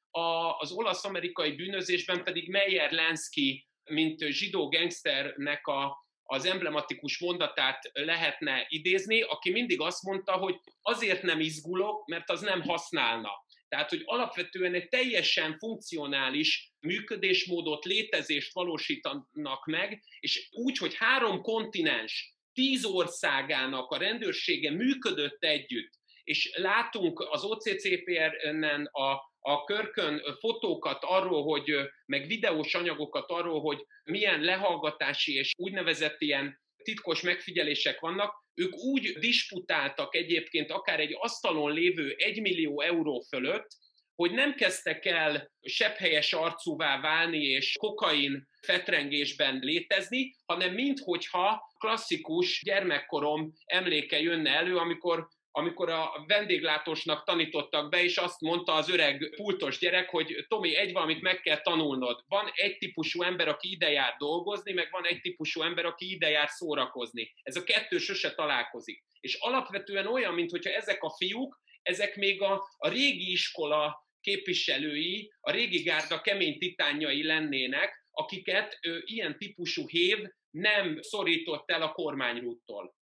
az 0.58 0.72
olasz-amerikai 0.72 1.52
bűnözésben 1.52 2.24
pedig 2.24 2.48
Meyer 2.48 2.92
Lenski, 2.92 3.68
mint 3.90 4.22
zsidó 4.22 4.68
gangsternek 4.68 5.66
a, 5.66 6.06
az 6.22 6.44
emblematikus 6.44 7.18
mondatát 7.18 7.90
lehetne 7.92 8.66
idézni, 8.68 9.20
aki 9.20 9.50
mindig 9.50 9.80
azt 9.80 10.02
mondta, 10.02 10.32
hogy 10.32 10.60
azért 10.82 11.22
nem 11.22 11.40
izgulok, 11.40 12.06
mert 12.06 12.30
az 12.30 12.40
nem 12.40 12.62
használna. 12.62 13.30
Tehát, 13.68 13.90
hogy 13.90 14.02
alapvetően 14.04 14.74
egy 14.74 14.88
teljesen 14.88 15.58
funkcionális 15.58 16.72
működésmódot, 16.80 17.84
létezést 17.84 18.52
valósítanak 18.52 19.66
meg, 19.66 20.02
és 20.20 20.48
úgy, 20.50 20.78
hogy 20.78 20.94
három 20.94 21.42
kontinens, 21.42 22.36
tíz 22.52 22.84
országának 22.84 23.90
a 23.90 23.98
rendőrsége 23.98 24.70
működött 24.70 25.44
együtt, 25.44 25.90
és 26.24 26.50
látunk 26.54 27.20
az 27.20 27.44
OCCPR-nen 27.44 28.88
a, 28.92 29.12
a 29.40 29.64
körkön 29.64 30.22
fotókat 30.40 30.98
arról, 31.00 31.42
hogy, 31.42 31.74
meg 32.06 32.26
videós 32.26 32.74
anyagokat 32.74 33.30
arról, 33.30 33.60
hogy 33.60 33.86
milyen 34.04 34.40
lehallgatási 34.40 35.34
és 35.34 35.52
úgynevezett 35.58 36.20
ilyen 36.20 36.60
titkos 36.88 37.20
megfigyelések 37.20 38.00
vannak, 38.00 38.44
ők 38.54 38.74
úgy 38.74 39.12
disputáltak 39.18 40.14
egyébként 40.14 40.70
akár 40.70 41.00
egy 41.00 41.16
asztalon 41.18 41.72
lévő 41.72 42.14
1 42.16 42.40
millió 42.40 42.80
euró 42.80 43.20
fölött, 43.20 43.66
hogy 44.14 44.30
nem 44.30 44.54
kezdtek 44.54 45.04
el 45.04 45.50
sepphelyes 45.62 46.32
arcúvá 46.32 47.00
válni 47.00 47.44
és 47.44 47.76
kokain 47.78 48.48
fetrengésben 48.60 49.58
létezni, 49.58 50.34
hanem 50.46 50.74
minthogyha 50.74 51.74
klasszikus 51.78 52.62
gyermekkorom 52.64 53.52
emléke 53.64 54.20
jönne 54.20 54.50
elő, 54.50 54.76
amikor 54.76 55.28
amikor 55.50 55.90
a 55.90 56.24
vendéglátósnak 56.26 57.24
tanítottak 57.24 57.90
be, 57.90 58.02
és 58.02 58.16
azt 58.16 58.40
mondta 58.40 58.72
az 58.72 58.90
öreg 58.90 59.32
pultos 59.36 59.78
gyerek, 59.78 60.10
hogy 60.10 60.44
Tomi, 60.48 60.76
egy 60.76 60.92
valamit 60.92 61.20
meg 61.20 61.40
kell 61.40 61.60
tanulnod. 61.60 62.24
Van 62.26 62.50
egy 62.54 62.78
típusú 62.78 63.22
ember, 63.22 63.48
aki 63.48 63.70
ide 63.70 63.90
jár 63.90 64.14
dolgozni, 64.18 64.72
meg 64.72 64.88
van 64.90 65.06
egy 65.06 65.20
típusú 65.20 65.62
ember, 65.62 65.84
aki 65.84 66.10
ide 66.10 66.28
jár 66.28 66.48
szórakozni. 66.48 67.32
Ez 67.42 67.56
a 67.56 67.64
kettő 67.64 67.98
sose 67.98 68.34
találkozik. 68.34 69.04
És 69.20 69.34
alapvetően 69.34 70.06
olyan, 70.06 70.34
mintha 70.34 70.70
ezek 70.70 71.02
a 71.02 71.10
fiúk, 71.10 71.60
ezek 71.82 72.16
még 72.16 72.42
a, 72.42 72.68
a 72.76 72.88
régi 72.88 73.30
iskola 73.30 74.06
képviselői, 74.20 75.32
a 75.40 75.50
régi 75.50 75.82
gárda 75.82 76.20
kemény 76.20 76.58
titányai 76.58 77.24
lennének, 77.24 78.06
akiket 78.10 78.78
ö, 78.82 78.98
ilyen 79.04 79.38
típusú 79.38 79.88
hév 79.88 80.18
nem 80.50 80.98
szorított 81.00 81.70
el 81.70 81.82
a 81.82 81.92
kormányrúttól. 81.92 82.94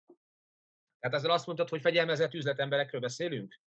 Tehát 1.05 1.19
ezzel 1.19 1.35
azt 1.35 1.45
mondtad, 1.45 1.69
hogy 1.69 1.81
fegyelmezett 1.81 2.33
üzletemberekről 2.33 3.01
beszélünk? 3.01 3.59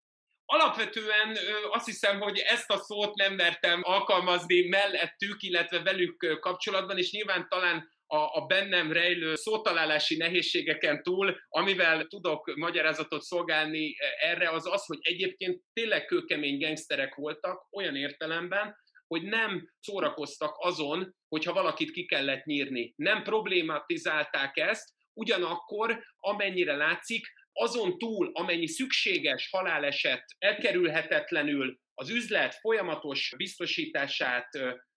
Alapvetően 0.44 1.36
azt 1.70 1.86
hiszem, 1.86 2.20
hogy 2.20 2.38
ezt 2.38 2.70
a 2.70 2.76
szót 2.76 3.14
nem 3.14 3.34
mertem 3.34 3.80
alkalmazni 3.82 4.68
mellettük, 4.68 5.42
illetve 5.42 5.82
velük 5.82 6.38
kapcsolatban, 6.40 6.98
és 6.98 7.10
nyilván 7.10 7.48
talán 7.48 7.90
a, 8.06 8.16
a 8.16 8.46
bennem 8.46 8.92
rejlő 8.92 9.34
szótalálási 9.34 10.16
nehézségeken 10.16 11.02
túl, 11.02 11.36
amivel 11.48 12.06
tudok 12.06 12.56
magyarázatot 12.56 13.22
szolgálni 13.22 13.96
erre, 14.20 14.50
az 14.50 14.66
az, 14.66 14.86
hogy 14.86 14.98
egyébként 15.00 15.62
tényleg 15.72 16.04
kőkemény 16.04 16.58
gengszterek 16.58 17.14
voltak, 17.14 17.66
olyan 17.70 17.96
értelemben, 17.96 18.76
hogy 19.06 19.22
nem 19.22 19.70
szórakoztak 19.80 20.54
azon, 20.58 21.14
hogyha 21.28 21.52
valakit 21.52 21.90
ki 21.90 22.06
kellett 22.06 22.44
nyírni. 22.44 22.92
Nem 22.96 23.22
problématizálták 23.22 24.56
ezt, 24.56 24.96
ugyanakkor 25.18 26.04
amennyire 26.18 26.76
látszik, 26.76 27.26
azon 27.52 27.98
túl, 27.98 28.30
amennyi 28.32 28.66
szükséges 28.66 29.48
haláleset 29.50 30.24
elkerülhetetlenül 30.38 31.78
az 31.94 32.10
üzlet 32.10 32.54
folyamatos 32.54 33.34
biztosítását 33.36 34.48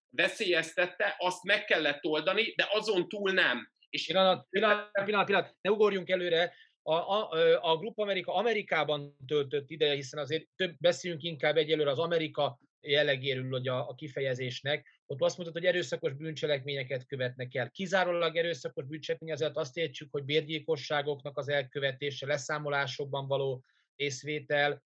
veszélyeztette, 0.10 1.16
azt 1.18 1.44
meg 1.44 1.66
kellett 1.66 2.06
oldani, 2.06 2.54
de 2.56 2.68
azon 2.72 3.08
túl 3.08 3.32
nem. 3.32 3.72
És 3.90 4.06
pillanat, 4.06 4.48
pillanat, 4.50 4.92
pillanat, 5.06 5.26
pillanat, 5.26 5.56
ne 5.62 5.72
ugorjunk 5.72 6.10
előre. 6.10 6.54
A, 6.84 6.94
a, 6.94 7.30
a 7.62 7.78
Group 7.78 8.00
Amerika 8.00 8.34
Amerikában 8.34 9.16
töltött 9.28 9.70
ideje, 9.70 9.94
hiszen 9.94 10.20
azért 10.20 10.48
több 10.56 10.76
beszéljünk 10.80 11.24
inkább 11.24 11.58
egyelőre 11.58 11.90
az 11.90 12.00
Amerika 12.00 12.60
jellegéről, 12.82 13.50
hogy 13.50 13.68
a, 13.68 13.90
a 13.90 13.96
kifejezésnek. 13.96 15.02
Ott 15.06 15.22
azt 15.22 15.38
mondtad, 15.38 15.62
hogy 15.62 15.70
erőszakos 15.70 16.14
bűncselekményeket 16.14 17.06
követnek 17.06 17.56
el. 17.56 17.70
Kizárólag 17.70 18.36
erőszakos 18.36 18.86
bűncselekmény, 18.86 19.32
azért 19.32 19.58
azt 19.58 19.78
értsük, 19.78 20.12
hogy 20.12 20.24
bérgyilkosságoknak 20.24 21.38
az 21.38 21.50
elkövetése, 21.50 22.26
leszámolásokban 22.26 23.28
való 23.28 23.64
részvétel, 23.96 24.84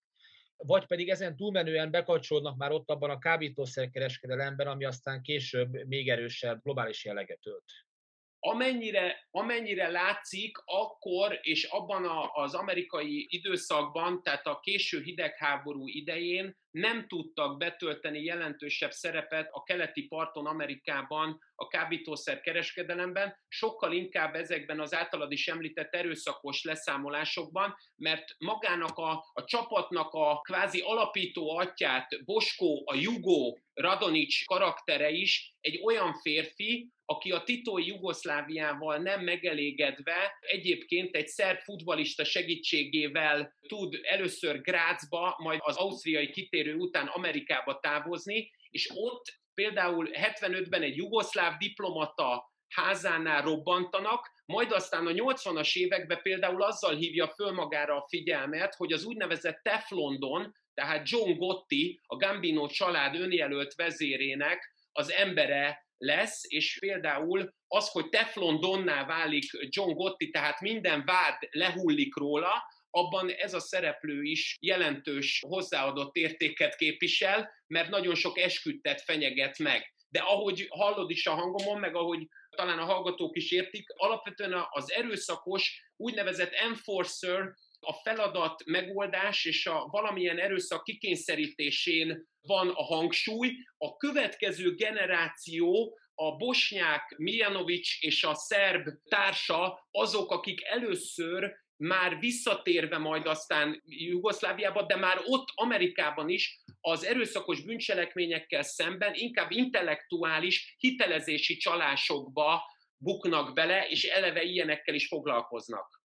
vagy 0.58 0.86
pedig 0.86 1.10
ezen 1.10 1.36
túlmenően 1.36 1.92
bekapcsolódnak 1.92 2.58
már 2.58 2.72
ott 2.72 2.90
abban 2.90 3.10
a 3.10 3.20
kábítószerkereskedelemben, 3.20 4.68
ami 4.68 4.86
aztán 4.86 5.22
később 5.22 5.88
még 5.88 6.10
erősebb 6.10 6.62
globális 6.64 7.06
jelleget 7.06 7.46
ölt 7.46 7.86
amennyire, 8.46 9.28
amennyire 9.32 9.90
látszik, 9.90 10.58
akkor 10.66 11.40
és 11.42 11.64
abban 11.64 12.06
a, 12.06 12.32
az 12.34 12.54
amerikai 12.54 13.26
időszakban, 13.30 14.24
tehát 14.24 14.46
a 14.46 14.60
késő 14.60 15.02
hidegháború 15.02 15.88
idején 15.88 16.58
nem 16.76 17.08
tudtak 17.08 17.58
betölteni 17.58 18.24
jelentősebb 18.24 18.92
szerepet 18.92 19.50
a 19.52 19.64
keleti 19.64 20.08
parton 20.08 20.46
Amerikában 20.46 21.40
a 21.56 21.68
kábítószer 21.68 22.42
kereskedelemben, 22.42 23.38
sokkal 23.48 23.94
inkább 23.94 24.36
ezekben 24.36 24.80
az 24.80 24.94
általad 24.94 25.32
is 25.32 25.48
említett 25.48 25.94
erőszakos 25.94 26.64
leszámolásokban, 26.64 27.76
mert 27.96 28.36
magának 28.38 28.98
a, 28.98 29.12
a 29.34 29.44
csapatnak 29.44 30.14
a 30.14 30.40
kvázi 30.42 30.80
alapító 30.80 31.58
atyát, 31.58 32.26
Boskó, 32.26 32.84
a 32.86 32.96
Jugó, 32.96 33.60
Radonics 33.74 34.46
karaktere 34.46 35.10
is 35.10 35.54
egy 35.60 35.82
olyan 35.84 36.14
férfi, 36.14 36.90
aki 37.06 37.32
a 37.32 37.44
titói 37.44 37.88
Jugoszláviával 37.88 38.98
nem 38.98 39.24
megelégedve 39.24 40.38
egyébként 40.40 41.16
egy 41.16 41.28
szerb 41.28 41.60
futbalista 41.60 42.24
segítségével 42.24 43.56
tud 43.68 44.00
először 44.04 44.62
Grácsba, 44.62 45.36
majd 45.38 45.60
az 45.64 45.76
ausztriai 45.76 46.30
kitérő 46.30 46.65
után 46.74 47.08
Amerikába 47.08 47.80
távozni, 47.80 48.52
és 48.70 48.90
ott 48.94 49.26
például 49.54 50.10
75-ben 50.12 50.82
egy 50.82 50.96
jugoszláv 50.96 51.58
diplomata 51.58 52.54
házánál 52.68 53.42
robbantanak, 53.42 54.32
majd 54.46 54.72
aztán 54.72 55.08
a 55.08 55.12
80-as 55.12 55.76
években 55.76 56.22
például 56.22 56.64
azzal 56.64 56.96
hívja 56.96 57.28
föl 57.28 57.52
magára 57.52 57.96
a 57.96 58.08
figyelmet, 58.08 58.76
hogy 58.76 58.92
az 58.92 59.06
úgynevezett 59.06 59.60
Teflondon, 59.64 60.54
tehát 60.74 61.10
John 61.10 61.38
Gotti, 61.38 62.02
a 62.06 62.16
Gambino 62.16 62.68
család 62.68 63.16
önjelölt 63.16 63.74
vezérének 63.76 64.74
az 64.92 65.12
embere 65.12 65.86
lesz, 65.98 66.42
és 66.48 66.78
például 66.80 67.54
az, 67.68 67.90
hogy 67.90 68.10
Teflon 68.10 68.60
Donná 68.60 69.06
válik 69.06 69.46
John 69.70 69.94
Gotti, 69.94 70.30
tehát 70.30 70.62
minden 70.62 71.04
vád 71.06 71.38
lehullik 71.50 72.16
róla, 72.16 72.64
abban 72.96 73.30
ez 73.30 73.54
a 73.54 73.60
szereplő 73.60 74.22
is 74.22 74.58
jelentős 74.60 75.44
hozzáadott 75.48 76.16
értéket 76.16 76.76
képvisel, 76.76 77.50
mert 77.68 77.90
nagyon 77.90 78.16
sok 78.16 78.38
esküdtet 78.38 79.02
fenyeget 79.02 79.58
meg. 79.58 79.94
De 80.10 80.20
ahogy 80.20 80.68
hallod 80.70 81.10
is 81.10 81.26
a 81.26 81.34
hangomon, 81.34 81.80
meg 81.80 81.96
ahogy 81.96 82.28
talán 82.50 82.80
a 82.80 82.86
hallgatók 82.86 83.38
is 83.38 83.52
értik, 83.52 83.90
alapvetően 83.96 84.66
az 84.70 84.92
erőszakos 84.92 85.84
úgynevezett 85.98 86.52
enforcer, 86.52 87.54
a 87.80 87.94
feladat 87.94 88.66
megoldás 88.66 89.46
és 89.46 89.66
a 89.66 89.88
valamilyen 89.92 90.40
erőszak 90.40 90.84
kikényszerítésén 90.84 92.28
van 92.42 92.70
a 92.70 92.84
hangsúly. 92.84 93.52
A 93.78 93.96
következő 93.96 94.76
generáció, 94.76 95.98
a 96.14 96.36
bosnyák 96.36 97.16
Mijanovic 97.18 97.88
és 98.00 98.24
a 98.24 98.36
szerb 98.36 98.88
társa 99.10 99.88
azok, 99.92 100.32
akik 100.32 100.64
először 100.64 101.65
már 101.78 102.20
visszatérve 102.20 102.98
majd 102.98 103.26
aztán 103.26 103.82
Jugoszláviába, 103.86 104.86
de 104.86 104.96
már 104.96 105.18
ott 105.26 105.48
Amerikában 105.56 106.30
is 106.30 106.64
az 106.82 107.06
erőszakos 107.06 107.62
bűncselekményekkel 107.62 108.62
szemben 108.62 109.12
inkább 109.14 109.52
intellektuális 109.52 110.76
hitelezési 110.78 111.56
csalásokba 111.56 112.62
buknak 112.98 113.54
bele, 113.54 113.88
és 113.88 114.04
eleve 114.04 114.44
ilyenekkel 114.44 114.96
is 114.96 115.08
foglalkoznak. 115.08 116.04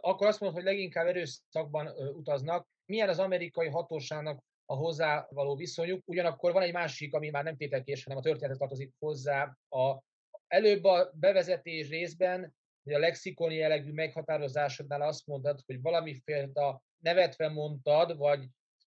Akkor 0.00 0.26
azt 0.26 0.40
mondod, 0.40 0.58
hogy 0.58 0.68
leginkább 0.68 1.06
erőszakban 1.06 1.88
utaznak. 2.16 2.68
Milyen 2.86 3.08
az 3.08 3.18
amerikai 3.18 3.68
hatóságnak 3.68 4.44
a 4.66 4.74
hozzá 4.74 5.26
való 5.30 5.56
viszonyuk. 5.56 6.02
Ugyanakkor 6.04 6.52
van 6.52 6.62
egy 6.62 6.72
másik, 6.72 7.14
ami 7.14 7.30
már 7.30 7.44
nem 7.44 7.56
tételkés, 7.56 8.04
hanem 8.04 8.18
a 8.18 8.22
történetet 8.22 8.58
tartozik 8.58 8.92
hozzá. 8.98 9.56
A, 9.68 10.02
előbb 10.46 10.84
a 10.84 11.10
bevezetés 11.14 11.88
részben, 11.88 12.54
hogy 12.84 12.92
a 12.92 12.98
lexikoni 12.98 13.54
jellegű 13.54 13.92
meghatározásodnál 13.92 15.02
azt 15.02 15.26
mondtad, 15.26 15.60
hogy 15.66 15.80
valamiféle 15.82 16.80
nevetve 16.98 17.48
mondtad, 17.48 18.16
vagy, 18.16 18.46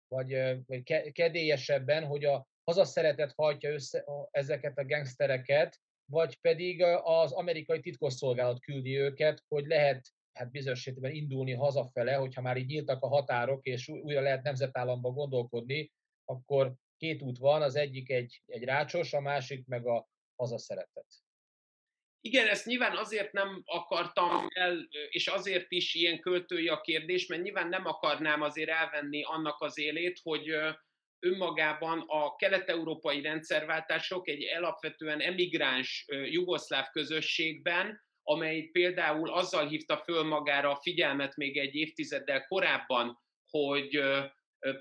vagy, 0.09 0.57
vagy 0.67 0.83
kedélyesebben, 1.13 2.05
hogy 2.05 2.25
a 2.25 2.47
hazaszeretet 2.65 3.33
hajtja 3.37 3.71
össze 3.71 4.05
ezeket 4.31 4.79
a 4.79 4.85
gangstereket, 4.85 5.81
vagy 6.11 6.41
pedig 6.41 6.83
az 7.03 7.33
amerikai 7.33 7.81
titkosszolgálat 7.81 8.61
küldi 8.61 8.99
őket, 8.99 9.43
hogy 9.49 9.67
lehet 9.67 10.09
hát 10.33 10.51
bizonyos 10.51 10.79
esetben 10.79 11.13
indulni 11.13 11.53
hazafele, 11.53 12.15
hogyha 12.15 12.43
már 12.43 12.57
így 12.57 12.67
nyíltak 12.67 13.03
a 13.03 13.09
határok, 13.09 13.67
és 13.67 13.89
újra 13.89 14.21
lehet 14.21 14.43
nemzetállamba 14.43 15.11
gondolkodni, 15.11 15.93
akkor 16.25 16.75
két 16.97 17.23
út 17.23 17.39
van, 17.39 17.63
az 17.63 17.77
egyik 17.77 18.11
egy, 18.11 18.43
egy 18.47 18.65
rácsos, 18.65 19.13
a 19.13 19.21
másik 19.21 19.67
meg 19.67 19.87
a 19.87 20.09
hazaszeretet. 20.37 21.07
Igen, 22.27 22.49
ezt 22.49 22.67
nyilván 22.67 22.97
azért 22.97 23.33
nem 23.33 23.63
akartam 23.65 24.47
el, 24.49 24.89
és 25.09 25.27
azért 25.27 25.67
is 25.71 25.95
ilyen 25.95 26.21
költői 26.21 26.69
a 26.69 26.81
kérdés, 26.81 27.27
mert 27.27 27.43
nyilván 27.43 27.69
nem 27.69 27.87
akarnám 27.87 28.43
azért 28.43 28.71
elvenni 28.71 29.23
annak 29.23 29.61
az 29.61 29.79
élét, 29.79 30.21
hogy 30.23 30.51
önmagában 31.19 32.05
a 32.07 32.37
kelet-európai 32.37 33.21
rendszerváltások 33.21 34.29
egy 34.29 34.45
alapvetően 34.57 35.21
emigráns 35.21 36.05
jugoszláv 36.09 36.87
közösségben 36.93 38.05
amely 38.29 38.61
például 38.61 39.31
azzal 39.31 39.69
hívta 39.69 39.97
föl 39.97 40.23
magára 40.23 40.71
a 40.71 40.81
figyelmet 40.83 41.37
még 41.37 41.57
egy 41.57 41.75
évtizeddel 41.75 42.47
korábban, 42.47 43.19
hogy 43.51 44.01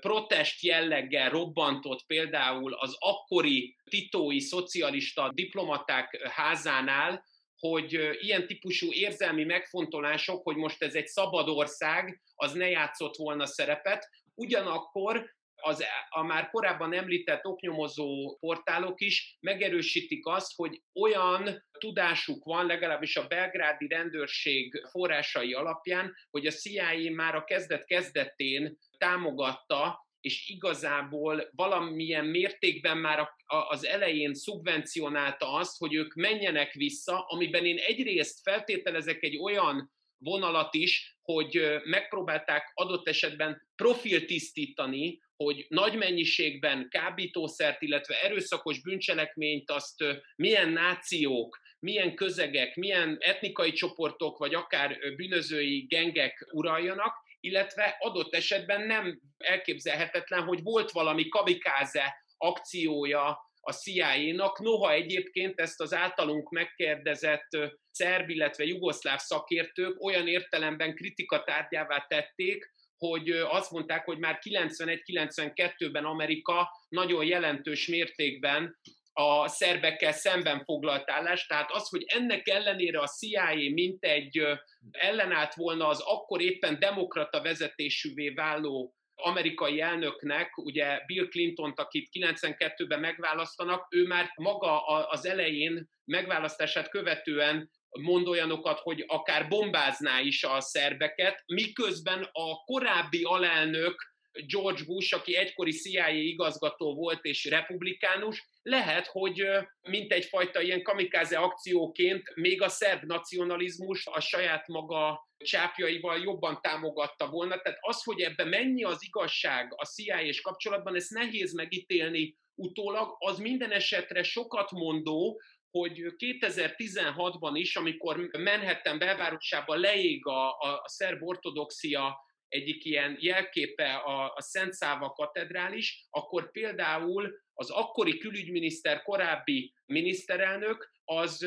protest 0.00 0.62
jelleggel 0.62 1.30
robbantott 1.30 2.06
például 2.06 2.74
az 2.74 2.96
akkori 2.98 3.76
titói 3.90 4.40
szocialista 4.40 5.30
diplomaták 5.34 6.28
házánál, 6.34 7.24
hogy 7.58 7.92
ilyen 8.20 8.46
típusú 8.46 8.92
érzelmi 8.92 9.44
megfontolások, 9.44 10.42
hogy 10.42 10.56
most 10.56 10.82
ez 10.82 10.94
egy 10.94 11.06
szabad 11.06 11.48
ország, 11.48 12.20
az 12.34 12.52
ne 12.52 12.68
játszott 12.68 13.16
volna 13.16 13.46
szerepet. 13.46 14.08
Ugyanakkor 14.34 15.34
az, 15.56 15.84
a 16.08 16.22
már 16.22 16.50
korábban 16.50 16.92
említett 16.92 17.44
oknyomozó 17.44 18.36
portálok 18.40 19.00
is 19.00 19.36
megerősítik 19.40 20.26
azt, 20.26 20.52
hogy 20.56 20.82
olyan 20.94 21.64
tudásuk 21.78 22.44
van, 22.44 22.66
legalábbis 22.66 23.16
a 23.16 23.26
belgrádi 23.26 23.88
rendőrség 23.88 24.86
forrásai 24.90 25.52
alapján, 25.52 26.14
hogy 26.30 26.46
a 26.46 26.50
CIA 26.50 27.10
már 27.14 27.34
a 27.34 27.44
kezdet-kezdetén 27.44 28.78
támogatta 28.98 30.05
és 30.26 30.48
igazából 30.48 31.48
valamilyen 31.52 32.24
mértékben 32.24 32.98
már 32.98 33.28
az 33.46 33.86
elején 33.86 34.34
szubvencionálta 34.34 35.52
azt, 35.52 35.78
hogy 35.78 35.94
ők 35.94 36.14
menjenek 36.14 36.72
vissza, 36.72 37.18
amiben 37.18 37.64
én 37.64 37.78
egyrészt 37.78 38.40
feltételezek 38.42 39.22
egy 39.22 39.36
olyan 39.36 39.92
vonalat 40.18 40.74
is, 40.74 41.16
hogy 41.22 41.80
megpróbálták 41.84 42.70
adott 42.74 43.08
esetben 43.08 43.68
profiltisztítani 43.76 45.24
hogy 45.36 45.66
nagy 45.68 45.96
mennyiségben 45.96 46.88
kábítószert, 46.88 47.82
illetve 47.82 48.22
erőszakos 48.22 48.80
bűncselekményt 48.80 49.70
azt 49.70 50.04
milyen 50.36 50.68
nációk 50.68 51.58
milyen 51.78 52.14
közegek, 52.14 52.76
milyen 52.76 53.16
etnikai 53.20 53.72
csoportok, 53.72 54.38
vagy 54.38 54.54
akár 54.54 54.98
bűnözői 55.16 55.86
gengek 55.88 56.48
uraljanak, 56.52 57.14
illetve 57.46 57.96
adott 57.98 58.34
esetben 58.34 58.86
nem 58.86 59.20
elképzelhetetlen, 59.38 60.42
hogy 60.42 60.62
volt 60.62 60.90
valami 60.90 61.28
kabikáze 61.28 62.24
akciója 62.36 63.44
a 63.60 63.72
CIA-nak, 63.72 64.58
noha 64.58 64.92
egyébként 64.92 65.60
ezt 65.60 65.80
az 65.80 65.94
általunk 65.94 66.50
megkérdezett 66.50 67.48
szerb, 67.90 68.30
illetve 68.30 68.64
jugoszláv 68.64 69.18
szakértők 69.18 70.04
olyan 70.04 70.28
értelemben 70.28 70.94
kritikatárgyává 70.94 72.06
tették, 72.08 72.74
hogy 72.96 73.30
azt 73.30 73.70
mondták, 73.70 74.04
hogy 74.04 74.18
már 74.18 74.38
91-92-ben 74.42 76.04
Amerika 76.04 76.70
nagyon 76.88 77.24
jelentős 77.24 77.86
mértékben 77.86 78.78
a 79.18 79.48
szerbekkel 79.48 80.12
szemben 80.12 80.64
foglalt 80.64 81.10
állást, 81.10 81.48
tehát 81.48 81.70
az, 81.70 81.88
hogy 81.88 82.04
ennek 82.06 82.48
ellenére 82.48 83.00
a 83.00 83.06
CIA 83.06 83.54
mint 83.72 84.04
egy 84.04 84.42
ellenállt 84.90 85.54
volna 85.54 85.88
az 85.88 86.00
akkor 86.00 86.40
éppen 86.40 86.78
demokrata 86.78 87.42
vezetésűvé 87.42 88.28
váló 88.28 88.94
amerikai 89.14 89.80
elnöknek, 89.80 90.56
ugye 90.56 91.00
Bill 91.06 91.28
Clinton-t, 91.28 91.78
akit 91.78 92.08
92-ben 92.12 93.00
megválasztanak, 93.00 93.86
ő 93.90 94.06
már 94.06 94.32
maga 94.34 94.86
az 94.86 95.26
elején 95.26 95.88
megválasztását 96.04 96.88
követően 96.88 97.70
mond 98.00 98.26
olyanokat, 98.26 98.78
hogy 98.78 99.04
akár 99.06 99.48
bombázná 99.48 100.20
is 100.20 100.44
a 100.44 100.60
szerbeket, 100.60 101.42
miközben 101.46 102.28
a 102.32 102.54
korábbi 102.64 103.22
alelnök 103.22 104.15
George 104.46 104.84
Bush, 104.84 105.14
aki 105.14 105.36
egykori 105.36 105.72
CIA 105.72 106.08
igazgató 106.08 106.94
volt 106.94 107.24
és 107.24 107.44
republikánus, 107.44 108.48
lehet, 108.62 109.06
hogy 109.06 109.42
mint 109.80 110.12
egyfajta 110.12 110.60
ilyen 110.60 110.82
kamikáze 110.82 111.38
akcióként 111.38 112.34
még 112.34 112.62
a 112.62 112.68
szerb 112.68 113.04
nacionalizmus 113.04 114.06
a 114.06 114.20
saját 114.20 114.66
maga 114.66 115.28
csápjaival 115.38 116.18
jobban 116.18 116.58
támogatta 116.60 117.28
volna. 117.28 117.60
Tehát 117.60 117.78
az, 117.80 118.02
hogy 118.02 118.20
ebbe 118.20 118.44
mennyi 118.44 118.84
az 118.84 118.98
igazság 119.04 119.72
a 119.76 119.84
CIA 119.84 120.20
és 120.20 120.40
kapcsolatban, 120.40 120.94
ezt 120.94 121.10
nehéz 121.10 121.52
megítélni 121.52 122.36
utólag, 122.54 123.16
az 123.18 123.38
minden 123.38 123.70
esetre 123.70 124.22
sokat 124.22 124.70
mondó, 124.70 125.40
hogy 125.70 126.14
2016-ban 126.18 127.50
is, 127.52 127.76
amikor 127.76 128.28
Manhattan 128.38 128.98
belvárosában 128.98 129.78
leég 129.78 130.26
a, 130.26 130.48
a 130.48 130.82
szerb 130.84 131.22
ortodoxia 131.22 132.25
egyik 132.48 132.84
ilyen 132.84 133.16
jelképe 133.20 133.94
a, 133.94 134.32
a 134.34 134.40
Szent 134.40 134.72
Száva 134.72 135.10
katedrális, 135.10 136.06
akkor 136.10 136.50
például 136.50 137.38
az 137.54 137.70
akkori 137.70 138.18
külügyminiszter, 138.18 139.02
korábbi 139.02 139.72
miniszterelnök, 139.86 140.92
az 141.04 141.46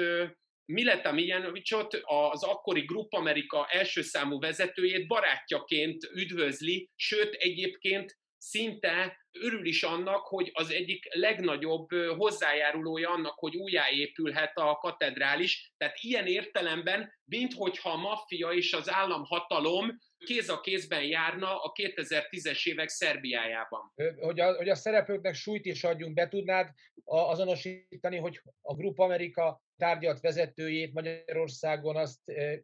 Mileta 0.66 1.12
Mijanovicsot, 1.12 1.94
az 2.32 2.44
akkori 2.44 2.82
Grupp 2.82 3.12
Amerika 3.12 3.68
első 3.70 4.02
számú 4.02 4.40
vezetőjét 4.40 5.08
barátjaként 5.08 6.04
üdvözli, 6.14 6.90
sőt 6.96 7.34
egyébként 7.34 8.18
szinte 8.38 9.18
örül 9.32 9.65
is 9.65 9.84
annak, 9.84 10.28
hogy 10.28 10.52
az 10.54 10.72
egyik 10.72 11.15
legnagyobb 11.15 11.88
hozzájárulója 12.18 13.10
annak, 13.10 13.39
hogy 13.39 13.56
újjáépülhet 13.56 14.52
a 14.58 14.76
katedrális. 14.76 15.74
Tehát 15.78 15.98
ilyen 16.02 16.28
értelemben, 16.28 17.13
minthogyha 17.26 17.89
a 17.89 17.98
maffia 17.98 18.50
és 18.50 18.74
az 18.74 18.92
államhatalom 18.92 19.98
kéz 20.18 20.50
a 20.50 20.60
kézben 20.60 21.04
járna 21.04 21.62
a 21.62 21.72
2010-es 21.72 22.65
évek 22.65 22.89
Szerbiájában. 22.89 23.94
Hogy 24.20 24.39
a, 24.39 24.56
hogy 24.56 24.70
a 24.70 24.76
szereplőknek 24.76 25.34
súlyt 25.34 25.65
is 25.65 25.84
adjunk, 25.84 26.13
be 26.13 26.28
tudnád 26.28 26.70
azonosítani, 27.06 28.18
hogy 28.18 28.42
a 28.62 28.76
Grup 28.76 29.00
Amerika 29.00 29.62
tárgyalt 29.78 30.20
vezetőjét 30.20 30.94
Magyarországon 30.94 31.96
azt 31.96 32.20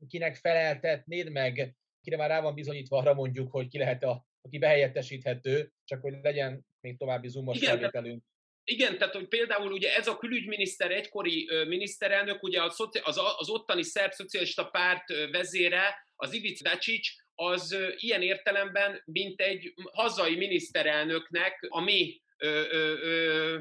kinek 0.07 0.35
feleltetnéd 0.35 1.31
meg, 1.31 1.75
kire 2.01 2.17
már 2.17 2.29
rá 2.29 2.41
van 2.41 2.53
bizonyítva 2.53 2.97
arra 2.97 3.13
mondjuk, 3.13 3.51
hogy 3.51 3.67
ki 3.67 3.77
lehet 3.77 4.03
a 4.03 4.25
aki 4.45 4.57
behelyettesíthető, 4.57 5.71
csak 5.83 6.01
hogy 6.01 6.13
legyen 6.21 6.65
még 6.79 6.97
további 6.97 7.27
zoomos 7.27 7.57
Igen, 7.57 7.69
felvételünk. 7.69 8.23
Igen, 8.63 8.97
tehát 8.97 9.13
hogy 9.13 9.27
például 9.27 9.71
ugye 9.71 9.95
ez 9.95 10.07
a 10.07 10.17
külügyminiszter, 10.17 10.91
egykori 10.91 11.49
miniszterelnök, 11.67 12.43
ugye 12.43 12.63
az, 12.63 12.75
az, 13.03 13.19
az 13.37 13.49
ottani 13.49 13.83
szerb 13.83 14.11
szocialista 14.11 14.65
párt 14.65 15.03
vezére, 15.31 15.95
az 16.15 16.33
Ivic 16.33 16.61
Dacic, 16.61 17.07
az 17.33 17.77
ilyen 17.95 18.21
értelemben, 18.21 19.01
mint 19.05 19.41
egy 19.41 19.73
hazai 19.91 20.35
miniszterelnöknek 20.35 21.65
a 21.69 21.81
mi 21.81 22.21
ö, 22.37 22.63
ö, 22.71 22.93
ö, 23.01 23.59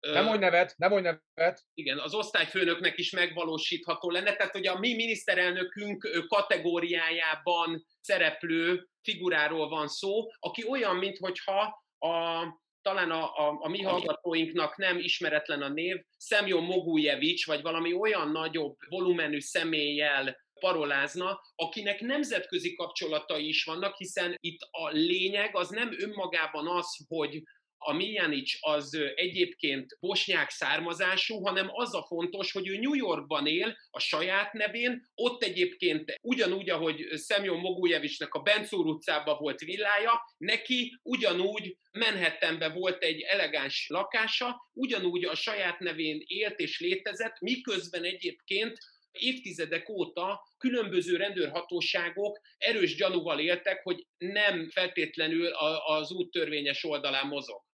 nem 0.00 0.24
mondj 0.24 0.44
nevet, 0.44 0.74
nem 0.76 0.90
mondj 0.90 1.08
nevet. 1.34 1.62
Igen, 1.74 1.98
az 1.98 2.14
osztályfőnöknek 2.14 2.98
is 2.98 3.10
megvalósítható 3.10 4.10
lenne, 4.10 4.36
tehát 4.36 4.52
hogy 4.52 4.66
a 4.66 4.78
mi 4.78 4.94
miniszterelnökünk 4.94 6.24
kategóriájában 6.28 7.86
szereplő 8.00 8.88
figuráról 9.02 9.68
van 9.68 9.88
szó, 9.88 10.26
aki 10.38 10.64
olyan, 10.68 10.96
mintha 10.96 11.84
a, 11.98 12.44
talán 12.82 13.10
a, 13.10 13.24
a, 13.24 13.56
a 13.60 13.68
mi 13.68 13.82
hallgatóinknak 13.82 14.76
nem 14.76 14.98
ismeretlen 14.98 15.62
a 15.62 15.68
név, 15.68 15.96
Szemjon 16.16 16.62
Mogujevics, 16.62 17.46
vagy 17.46 17.62
valami 17.62 17.92
olyan 17.92 18.30
nagyobb 18.30 18.76
volumenű 18.88 19.40
személlyel 19.40 20.36
parolázna, 20.60 21.40
akinek 21.54 22.00
nemzetközi 22.00 22.74
kapcsolatai 22.74 23.48
is 23.48 23.64
vannak, 23.64 23.96
hiszen 23.96 24.34
itt 24.40 24.60
a 24.70 24.88
lényeg 24.88 25.56
az 25.56 25.68
nem 25.68 25.94
önmagában 25.98 26.68
az, 26.68 27.04
hogy 27.08 27.42
a 27.78 27.92
Miljanic 27.92 28.52
az 28.60 28.98
egyébként 29.14 29.96
bosnyák 30.00 30.50
származású, 30.50 31.40
hanem 31.44 31.68
az 31.72 31.94
a 31.94 32.02
fontos, 32.02 32.52
hogy 32.52 32.68
ő 32.68 32.78
New 32.78 32.94
Yorkban 32.94 33.46
él 33.46 33.76
a 33.90 34.00
saját 34.00 34.52
nevén, 34.52 35.08
ott 35.14 35.42
egyébként 35.42 36.14
ugyanúgy, 36.22 36.70
ahogy 36.70 37.06
Szemjon 37.14 37.58
Mogujevicsnek 37.58 38.34
a 38.34 38.40
Bencúr 38.40 38.86
utcában 38.86 39.36
volt 39.38 39.60
villája, 39.60 40.20
neki 40.36 40.98
ugyanúgy 41.02 41.76
Manhattanben 41.92 42.72
volt 42.72 43.02
egy 43.02 43.20
elegáns 43.20 43.86
lakása, 43.88 44.56
ugyanúgy 44.72 45.24
a 45.24 45.34
saját 45.34 45.78
nevén 45.78 46.22
élt 46.26 46.58
és 46.58 46.80
létezett, 46.80 47.40
miközben 47.40 48.04
egyébként 48.04 48.78
évtizedek 49.10 49.88
óta 49.88 50.40
különböző 50.58 51.16
rendőrhatóságok 51.16 52.40
erős 52.58 52.94
gyanúval 52.94 53.40
éltek, 53.40 53.82
hogy 53.82 54.06
nem 54.18 54.68
feltétlenül 54.68 55.46
az 55.86 56.12
út 56.12 56.30
törvényes 56.30 56.84
oldalán 56.84 57.26
mozog. 57.26 57.67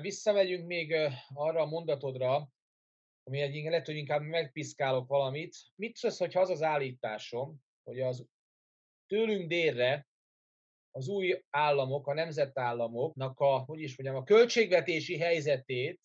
Visszamegyünk 0.00 0.66
még 0.66 0.94
arra 1.34 1.60
a 1.60 1.66
mondatodra, 1.66 2.48
ami 3.22 3.40
egy 3.40 3.64
lehet, 3.64 3.86
hogy 3.86 3.96
inkább 3.96 4.22
megpiszkálok 4.22 5.08
valamit. 5.08 5.56
Mit 5.74 5.96
szólsz, 5.96 6.18
hogyha 6.18 6.40
az 6.40 6.50
az 6.50 6.62
állításom, 6.62 7.56
hogy 7.82 8.00
az 8.00 8.26
tőlünk 9.06 9.48
délre 9.48 10.06
az 10.90 11.08
új 11.08 11.42
államok, 11.50 12.06
a 12.06 12.14
nemzetállamoknak 12.14 13.40
a, 13.40 13.58
hogy 13.58 13.80
is 13.80 13.96
mondjam, 13.96 14.22
a 14.22 14.24
költségvetési 14.24 15.18
helyzetét 15.18 16.00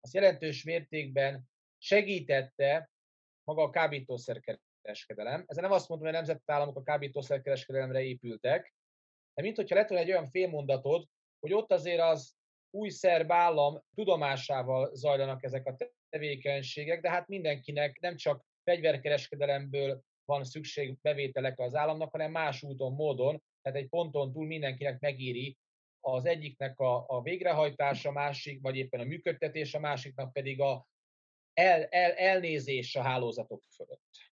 az 0.00 0.14
jelentős 0.14 0.64
mértékben 0.64 1.48
segítette 1.78 2.90
maga 3.44 3.62
a 3.62 3.70
kábítószerkereskedelem. 3.70 5.44
Ezzel 5.46 5.62
nem 5.62 5.72
azt 5.72 5.88
mondom, 5.88 6.06
hogy 6.06 6.16
a 6.16 6.18
nemzetállamok 6.18 6.76
a 6.76 6.82
kábítószerkereskedelemre 6.82 8.02
épültek, 8.02 8.74
de 9.34 9.42
mint 9.42 9.56
hogyha 9.56 9.74
lett 9.74 9.88
volna 9.88 10.04
egy 10.04 10.10
olyan 10.10 10.30
félmondatod, 10.30 11.08
hogy 11.38 11.52
ott 11.52 11.72
azért 11.72 12.00
az 12.00 12.37
új 12.70 12.88
szerb 12.88 13.32
állam 13.32 13.82
tudomásával 13.94 14.94
zajlanak 14.94 15.44
ezek 15.44 15.66
a 15.66 15.76
tevékenységek, 16.08 17.00
de 17.00 17.10
hát 17.10 17.28
mindenkinek 17.28 18.00
nem 18.00 18.16
csak 18.16 18.44
fegyverkereskedelemből 18.64 20.02
van 20.24 20.44
szükség 20.44 20.98
bevételekre 21.00 21.64
az 21.64 21.74
államnak, 21.74 22.10
hanem 22.10 22.30
más 22.30 22.62
úton, 22.62 22.92
módon, 22.92 23.42
tehát 23.62 23.78
egy 23.78 23.88
ponton 23.88 24.32
túl 24.32 24.46
mindenkinek 24.46 25.00
megéri 25.00 25.56
az 26.00 26.26
egyiknek 26.26 26.78
a, 26.80 27.04
a 27.08 27.22
végrehajtása, 27.22 28.12
másik, 28.12 28.60
vagy 28.62 28.76
éppen 28.76 29.00
a 29.00 29.04
működtetés, 29.04 29.74
a 29.74 29.78
másiknak 29.78 30.32
pedig 30.32 30.60
a 30.60 30.86
el, 31.54 31.84
el, 31.84 32.12
elnézés 32.12 32.96
a 32.96 33.02
hálózatok 33.02 33.62
fölött. 33.74 34.27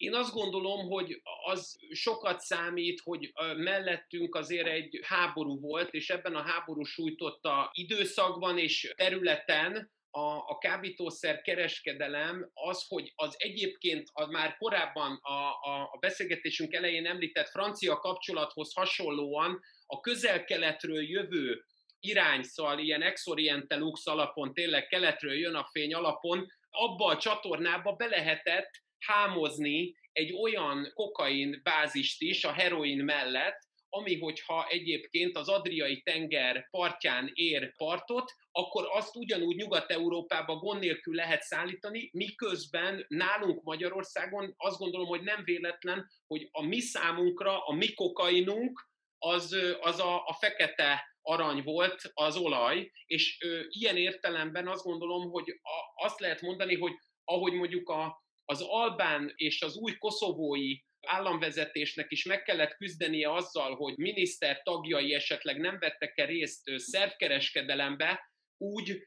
Én 0.00 0.14
azt 0.14 0.32
gondolom, 0.32 0.88
hogy 0.88 1.22
az 1.44 1.78
sokat 1.92 2.40
számít, 2.40 3.00
hogy 3.00 3.32
mellettünk 3.56 4.34
azért 4.34 4.66
egy 4.66 5.00
háború 5.02 5.60
volt, 5.60 5.94
és 5.94 6.10
ebben 6.10 6.34
a 6.34 6.42
háború 6.42 6.82
sújtotta 6.82 7.70
időszakban 7.72 8.58
és 8.58 8.92
területen 8.96 9.90
a, 10.10 10.20
a 10.20 10.58
kábítószer 10.58 11.40
kereskedelem 11.40 12.50
az, 12.54 12.84
hogy 12.88 13.12
az 13.14 13.34
egyébként 13.38 14.08
az 14.12 14.28
már 14.28 14.56
korábban 14.56 15.18
a, 15.22 15.32
a, 15.70 15.90
a 15.92 15.98
beszélgetésünk 16.00 16.72
elején 16.72 17.06
említett 17.06 17.48
francia 17.48 17.96
kapcsolathoz 17.96 18.74
hasonlóan 18.74 19.60
a 19.86 20.00
közel-keletről 20.00 21.02
jövő 21.02 21.64
irányszal, 21.98 22.78
ilyen 22.78 23.02
ex 23.02 23.24
lux 23.68 24.06
alapon, 24.06 24.54
tényleg 24.54 24.86
keletről 24.86 25.34
jön 25.34 25.54
a 25.54 25.68
fény 25.70 25.94
alapon, 25.94 26.46
abba 26.70 27.06
a 27.06 27.18
csatornába 27.18 27.92
be 27.92 28.06
lehetett 28.06 28.70
hámozni 29.00 29.94
egy 30.12 30.32
olyan 30.32 30.90
kokain 30.94 31.60
bázist 31.62 32.22
is 32.22 32.44
a 32.44 32.52
heroin 32.52 33.04
mellett, 33.04 33.68
ami 33.92 34.18
hogyha 34.18 34.66
egyébként 34.68 35.36
az 35.36 35.48
Adriai 35.48 36.02
tenger 36.02 36.68
partján 36.70 37.30
ér 37.34 37.76
partot, 37.76 38.32
akkor 38.52 38.88
azt 38.92 39.16
ugyanúgy 39.16 39.56
Nyugat-Európába 39.56 40.56
gond 40.56 40.80
nélkül 40.80 41.14
lehet 41.14 41.42
szállítani, 41.42 42.10
miközben 42.12 43.04
nálunk 43.08 43.62
Magyarországon 43.62 44.54
azt 44.56 44.78
gondolom, 44.78 45.06
hogy 45.06 45.22
nem 45.22 45.44
véletlen, 45.44 46.10
hogy 46.26 46.48
a 46.50 46.62
mi 46.62 46.80
számunkra, 46.80 47.64
a 47.64 47.72
mi 47.72 47.94
kokainunk, 47.94 48.88
az, 49.18 49.56
az 49.80 50.00
a, 50.00 50.26
a 50.26 50.36
fekete 50.40 51.04
arany 51.22 51.62
volt 51.62 52.10
az 52.14 52.36
olaj, 52.36 52.90
és 53.06 53.38
ö, 53.40 53.60
ilyen 53.68 53.96
értelemben 53.96 54.68
azt 54.68 54.84
gondolom, 54.84 55.30
hogy 55.30 55.50
a, 55.50 56.04
azt 56.04 56.20
lehet 56.20 56.40
mondani, 56.40 56.76
hogy 56.76 56.92
ahogy 57.24 57.52
mondjuk 57.52 57.88
a, 57.88 58.24
az 58.50 58.60
albán 58.60 59.32
és 59.36 59.62
az 59.62 59.76
új 59.76 59.96
koszovói 59.98 60.78
államvezetésnek 61.06 62.10
is 62.10 62.24
meg 62.24 62.42
kellett 62.42 62.76
küzdenie 62.76 63.32
azzal, 63.32 63.74
hogy 63.74 63.96
miniszter 63.96 64.62
tagjai 64.62 65.14
esetleg 65.14 65.60
nem 65.60 65.78
vettek 65.78 66.18
-e 66.18 66.24
részt 66.24 66.70
szervkereskedelembe, 66.76 68.20
úgy 68.56 69.02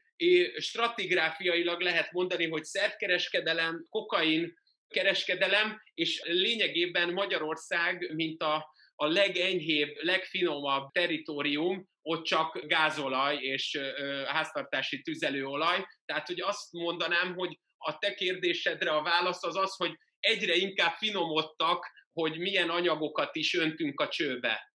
stratigráfiailag 0.56 1.80
lehet 1.80 2.12
mondani, 2.12 2.48
hogy 2.48 2.64
szervkereskedelem, 2.64 3.86
kokain 3.88 4.54
kereskedelem, 4.88 5.80
és 5.94 6.22
lényegében 6.24 7.12
Magyarország, 7.12 8.12
mint 8.14 8.42
a, 8.42 8.74
a 8.94 9.06
legenyhébb, 9.06 9.96
legfinomabb 10.00 10.90
teritorium, 10.90 11.88
ott 12.02 12.24
csak 12.24 12.66
gázolaj 12.66 13.36
és 13.36 13.78
háztartási 14.26 15.02
tüzelőolaj. 15.02 15.86
Tehát, 16.04 16.26
hogy 16.26 16.40
azt 16.40 16.72
mondanám, 16.72 17.34
hogy 17.34 17.58
a 17.86 17.98
te 17.98 18.14
kérdésedre 18.14 18.90
a 18.90 19.02
válasz 19.02 19.44
az 19.44 19.56
az, 19.56 19.76
hogy 19.76 19.98
egyre 20.20 20.54
inkább 20.54 20.92
finomodtak, 20.92 21.86
hogy 22.12 22.38
milyen 22.38 22.70
anyagokat 22.70 23.36
is 23.36 23.54
öntünk 23.54 24.00
a 24.00 24.08
csőbe. 24.08 24.72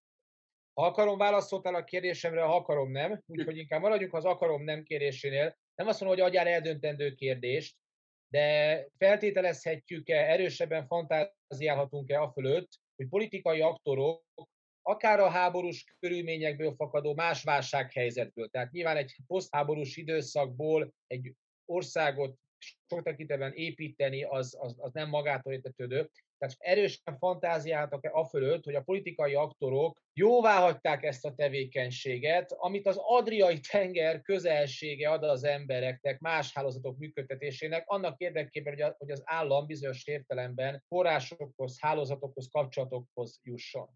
Ha 0.73 0.85
akarom, 0.85 1.17
válaszoltál 1.17 1.75
a 1.75 1.83
kérdésemre, 1.83 2.41
ha 2.41 2.55
akarom, 2.55 2.91
nem. 2.91 3.21
Úgyhogy 3.25 3.57
inkább 3.57 3.81
maradjunk 3.81 4.13
az 4.13 4.25
akarom, 4.25 4.63
nem 4.63 4.83
kérdésénél. 4.83 5.57
Nem 5.75 5.87
azt 5.87 5.99
mondom, 5.99 6.17
hogy 6.17 6.27
adjál 6.27 6.47
eldöntendő 6.47 7.13
kérdést, 7.13 7.75
de 8.31 8.85
feltételezhetjük-e, 8.97 10.15
erősebben 10.15 10.87
fantáziálhatunk-e 10.87 12.21
a 12.21 12.31
fölött, 12.31 12.69
hogy 12.95 13.07
politikai 13.07 13.61
aktorok 13.61 14.23
akár 14.81 15.19
a 15.19 15.29
háborús 15.29 15.95
körülményekből 15.99 16.75
fakadó 16.75 17.13
más 17.13 17.43
válsághelyzetből, 17.43 18.49
tehát 18.49 18.71
nyilván 18.71 18.97
egy 18.97 19.15
posztháborús 19.27 19.97
időszakból 19.97 20.93
egy 21.07 21.33
országot 21.65 22.37
sok 22.89 23.03
tekintetben 23.03 23.53
építeni, 23.53 24.23
az, 24.23 24.57
az, 24.59 24.75
az 24.77 24.93
nem 24.93 25.09
magától 25.09 25.53
értetődő. 25.53 26.09
Tehát 26.37 26.55
erősen 26.57 27.17
fantáziáltak 27.17 28.03
a 28.11 28.25
fölött, 28.25 28.63
hogy 28.63 28.75
a 28.75 28.81
politikai 28.81 29.33
aktorok 29.33 30.01
jóvá 30.13 30.59
hagyták 30.59 31.03
ezt 31.03 31.25
a 31.25 31.35
tevékenységet, 31.35 32.51
amit 32.51 32.87
az 32.87 32.97
Adriai 32.99 33.59
tenger 33.59 34.21
közelsége 34.21 35.09
ad 35.09 35.23
az 35.23 35.43
embereknek, 35.43 36.19
más 36.19 36.53
hálózatok 36.53 36.97
működtetésének, 36.97 37.83
annak 37.87 38.19
érdekében, 38.19 38.95
hogy 38.97 39.11
az 39.11 39.21
állam 39.25 39.65
bizonyos 39.65 40.07
értelemben 40.07 40.83
forrásokhoz, 40.87 41.77
hálózatokhoz, 41.79 42.49
kapcsolatokhoz 42.51 43.39
jusson 43.43 43.89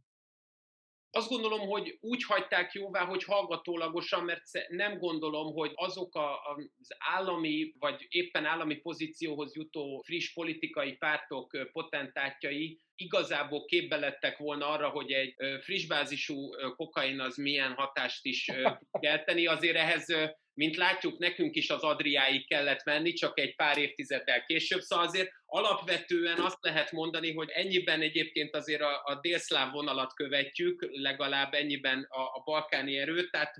azt 1.15 1.29
gondolom, 1.29 1.59
hogy 1.59 1.97
úgy 2.01 2.23
hagyták 2.23 2.73
jóvá, 2.73 3.05
hogy 3.05 3.23
hallgatólagosan, 3.23 4.23
mert 4.23 4.41
nem 4.67 4.97
gondolom, 4.97 5.53
hogy 5.53 5.71
azok 5.75 6.15
az 6.15 6.95
állami, 6.97 7.73
vagy 7.79 8.05
éppen 8.09 8.45
állami 8.45 8.75
pozícióhoz 8.75 9.55
jutó 9.55 10.01
friss 10.05 10.33
politikai 10.33 10.93
pártok 10.93 11.69
potentátjai 11.71 12.79
igazából 12.95 13.65
képbe 13.65 13.95
lettek 13.95 14.37
volna 14.37 14.67
arra, 14.67 14.89
hogy 14.89 15.11
egy 15.11 15.35
frissbázisú 15.61 16.49
kokain 16.75 17.19
az 17.19 17.37
milyen 17.37 17.73
hatást 17.73 18.25
is 18.25 18.51
kelteni. 19.01 19.45
Azért 19.45 19.77
ehhez 19.77 20.05
mint 20.53 20.75
látjuk, 20.75 21.17
nekünk 21.17 21.55
is 21.55 21.69
az 21.69 21.81
Adriáig 21.81 22.47
kellett 22.47 22.83
menni, 22.83 23.13
csak 23.13 23.39
egy 23.39 23.55
pár 23.55 23.77
évtizeddel 23.77 24.45
később, 24.45 24.81
szóval 24.81 25.05
azért 25.05 25.29
alapvetően 25.45 26.39
azt 26.39 26.57
lehet 26.61 26.91
mondani, 26.91 27.33
hogy 27.33 27.49
ennyiben 27.49 28.01
egyébként 28.01 28.55
azért 28.55 28.81
a, 28.81 29.01
a 29.03 29.19
délszláv 29.21 29.71
vonalat 29.71 30.13
követjük, 30.13 30.87
legalább 30.91 31.53
ennyiben 31.53 32.07
a, 32.09 32.21
a 32.21 32.41
balkáni 32.45 32.97
erőt, 32.97 33.31
tehát 33.31 33.55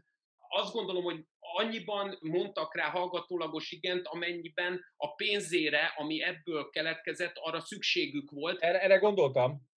azt 0.47 0.73
gondolom, 0.73 1.03
hogy 1.03 1.25
annyiban 1.39 2.17
mondtak 2.21 2.75
rá 2.75 2.89
hallgatólagos 2.89 3.71
igent, 3.71 4.07
amennyiben 4.07 4.85
a 4.97 5.15
pénzére, 5.15 5.93
ami 5.95 6.21
ebből 6.21 6.69
keletkezett, 6.69 7.33
arra 7.35 7.59
szükségük 7.59 8.31
volt. 8.31 8.61
Erre, 8.61 8.81
erre 8.81 8.97
gondoltam. 8.97 9.71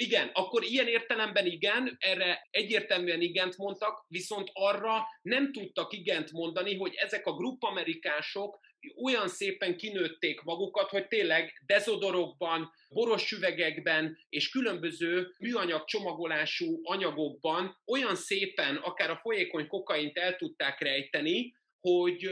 Igen, 0.00 0.30
akkor 0.32 0.64
ilyen 0.64 0.86
értelemben 0.86 1.46
igen, 1.46 1.96
erre 1.98 2.48
egyértelműen 2.50 3.20
igent 3.20 3.56
mondtak, 3.56 4.04
viszont 4.08 4.50
arra 4.52 5.02
nem 5.22 5.52
tudtak 5.52 5.92
igent 5.92 6.32
mondani, 6.32 6.76
hogy 6.76 6.94
ezek 6.94 7.26
a 7.26 7.34
gruppamerikások 7.34 8.58
olyan 9.02 9.28
szépen 9.28 9.76
kinőtték 9.76 10.40
magukat, 10.40 10.90
hogy 10.90 11.08
tényleg 11.08 11.62
dezodorokban, 11.66 12.72
boros 12.88 13.32
üvegekben 13.32 14.18
és 14.28 14.48
különböző 14.48 15.34
műanyag 15.38 15.84
csomagolású 15.84 16.80
anyagokban 16.82 17.82
olyan 17.86 18.16
szépen 18.16 18.76
akár 18.76 19.10
a 19.10 19.20
folyékony 19.22 19.66
kokaint 19.66 20.18
el 20.18 20.36
tudták 20.36 20.80
rejteni, 20.80 21.54
hogy 21.80 22.30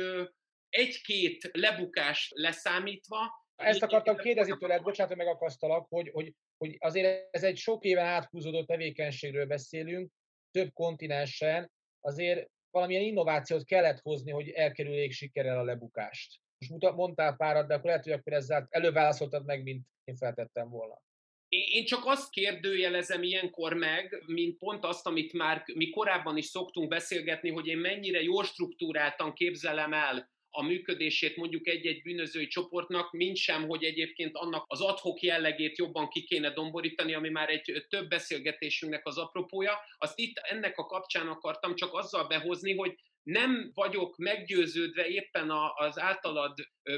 egy-két 0.68 1.50
lebukást 1.52 2.31
leszámítva 2.35 3.45
ezt 3.56 3.82
akartam 3.82 4.16
kérdezni 4.16 4.56
tőled, 4.58 4.82
bocsánat, 4.82 5.14
hogy 5.14 5.24
megakasztalak, 5.24 5.86
hogy, 5.88 6.10
hogy, 6.12 6.34
hogy 6.56 6.76
azért 6.78 7.34
ez 7.34 7.42
egy 7.42 7.56
sok 7.56 7.84
éven 7.84 8.06
áthúzódó 8.06 8.64
tevékenységről 8.64 9.46
beszélünk, 9.46 10.10
több 10.50 10.72
kontinensen, 10.72 11.72
azért 12.00 12.50
valamilyen 12.70 13.02
innovációt 13.02 13.64
kellett 13.64 14.00
hozni, 14.00 14.30
hogy 14.30 14.48
elkerüljék 14.48 15.12
sikerrel 15.12 15.58
a 15.58 15.64
lebukást. 15.64 16.40
Most 16.58 16.94
mondtál 16.94 17.36
párat, 17.36 17.66
de 17.66 17.74
akkor 17.74 17.86
lehet, 17.86 18.04
hogy 18.04 18.12
akkor 18.12 18.32
ezzel 18.32 18.66
előbb 18.70 19.44
meg, 19.44 19.62
mint 19.62 19.86
én 20.04 20.16
feltettem 20.16 20.68
volna. 20.68 21.04
Én 21.48 21.84
csak 21.84 22.02
azt 22.04 22.30
kérdőjelezem 22.30 23.22
ilyenkor 23.22 23.74
meg, 23.74 24.22
mint 24.26 24.58
pont 24.58 24.84
azt, 24.84 25.06
amit 25.06 25.32
már 25.32 25.64
mi 25.74 25.90
korábban 25.90 26.36
is 26.36 26.44
szoktunk 26.44 26.88
beszélgetni, 26.88 27.50
hogy 27.50 27.66
én 27.66 27.78
mennyire 27.78 28.22
jól 28.22 28.44
struktúráltan 28.44 29.32
képzelem 29.32 29.92
el 29.92 30.30
a 30.56 30.62
működését 30.62 31.36
mondjuk 31.36 31.68
egy-egy 31.68 32.02
bűnözői 32.02 32.46
csoportnak, 32.46 33.12
mint 33.12 33.36
sem, 33.36 33.68
hogy 33.68 33.84
egyébként 33.84 34.36
annak 34.36 34.64
az 34.66 34.80
adhok 34.80 35.20
jellegét 35.20 35.78
jobban 35.78 36.08
ki 36.08 36.24
kéne 36.24 36.50
domborítani, 36.50 37.14
ami 37.14 37.28
már 37.28 37.48
egy 37.48 37.86
több 37.88 38.08
beszélgetésünknek 38.08 39.06
az 39.06 39.18
apropója. 39.18 39.78
Azt 39.98 40.18
itt 40.18 40.36
ennek 40.36 40.78
a 40.78 40.86
kapcsán 40.86 41.28
akartam 41.28 41.74
csak 41.74 41.94
azzal 41.94 42.26
behozni, 42.26 42.74
hogy 42.74 42.94
nem 43.22 43.70
vagyok 43.74 44.16
meggyőződve 44.16 45.06
éppen 45.06 45.50
az 45.74 45.98
általad 45.98 46.54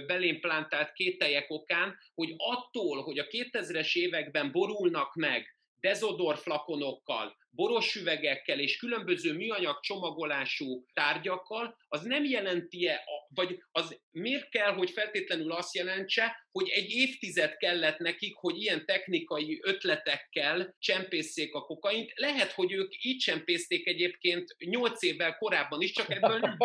belém 0.06 0.40
plantált 0.40 0.92
kételjek 0.92 1.50
okán, 1.50 1.98
hogy 2.14 2.34
attól, 2.36 3.02
hogy 3.02 3.18
a 3.18 3.26
2000-es 3.26 3.94
években 3.94 4.52
borulnak 4.52 5.14
meg 5.14 5.57
dezodor 5.80 6.38
flakonokkal, 6.38 7.36
boros 7.50 7.94
üvegekkel 7.94 8.58
és 8.58 8.76
különböző 8.76 9.32
műanyag 9.32 9.80
csomagolású 9.80 10.84
tárgyakkal, 10.92 11.76
az 11.88 12.02
nem 12.02 12.24
jelenti-e, 12.24 13.04
vagy 13.28 13.58
az 13.72 14.00
miért 14.10 14.48
kell, 14.48 14.72
hogy 14.72 14.90
feltétlenül 14.90 15.52
azt 15.52 15.74
jelentse, 15.74 16.46
hogy 16.50 16.68
egy 16.68 16.90
évtized 16.90 17.56
kellett 17.56 17.98
nekik, 17.98 18.34
hogy 18.36 18.60
ilyen 18.60 18.86
technikai 18.86 19.58
ötletekkel 19.62 20.74
csempészék 20.78 21.54
a 21.54 21.60
kokaint. 21.60 22.12
Lehet, 22.14 22.52
hogy 22.52 22.72
ők 22.72 23.04
így 23.04 23.18
csempészték 23.18 23.86
egyébként 23.86 24.56
8 24.58 25.02
évvel 25.02 25.36
korábban 25.36 25.80
is, 25.80 25.92
csak 25.92 26.10
ebből 26.10 26.38
nem 26.38 26.56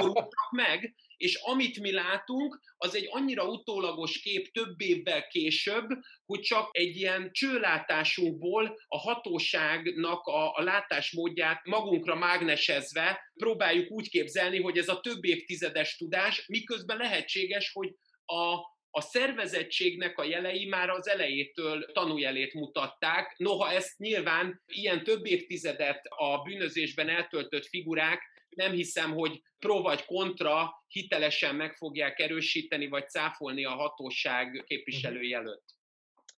meg, 0.51 0.95
és 1.23 1.35
amit 1.35 1.79
mi 1.79 1.91
látunk, 1.91 2.59
az 2.77 2.95
egy 2.95 3.07
annyira 3.11 3.47
utólagos 3.47 4.21
kép 4.21 4.51
több 4.51 4.81
évvel 4.81 5.27
később, 5.27 5.87
hogy 6.25 6.39
csak 6.39 6.69
egy 6.71 6.95
ilyen 6.95 7.29
csőlátásunkból 7.31 8.79
a 8.87 8.97
hatóságnak 8.97 10.25
a, 10.25 10.55
a 10.55 10.61
látásmódját 10.61 11.65
magunkra 11.65 12.15
mágnesezve 12.15 13.31
próbáljuk 13.33 13.91
úgy 13.91 14.09
képzelni, 14.09 14.61
hogy 14.61 14.77
ez 14.77 14.87
a 14.87 14.99
több 14.99 15.23
évtizedes 15.23 15.95
tudás, 15.97 16.45
miközben 16.47 16.97
lehetséges, 16.97 17.71
hogy 17.73 17.95
a, 18.25 18.53
a 18.89 19.01
szervezettségnek 19.01 20.17
a 20.17 20.23
jelei 20.23 20.65
már 20.65 20.89
az 20.89 21.07
elejétől 21.07 21.91
tanújelét 21.93 22.53
mutatták. 22.53 23.35
Noha 23.37 23.71
ezt 23.71 23.97
nyilván 23.97 24.61
ilyen 24.65 25.03
több 25.03 25.25
évtizedet 25.25 26.05
a 26.05 26.41
bűnözésben 26.41 27.09
eltöltött 27.09 27.65
figurák 27.65 28.32
nem 28.55 28.71
hiszem, 28.71 29.11
hogy 29.11 29.41
pro 29.59 29.81
vagy 29.81 30.05
kontra 30.05 30.83
hitelesen 30.87 31.55
meg 31.55 31.75
fogják 31.75 32.19
erősíteni 32.19 32.87
vagy 32.87 33.09
cáfolni 33.09 33.65
a 33.65 33.75
hatóság 33.75 34.63
képviselői 34.65 35.33
mhm. 35.33 35.39
előtt. 35.39 35.65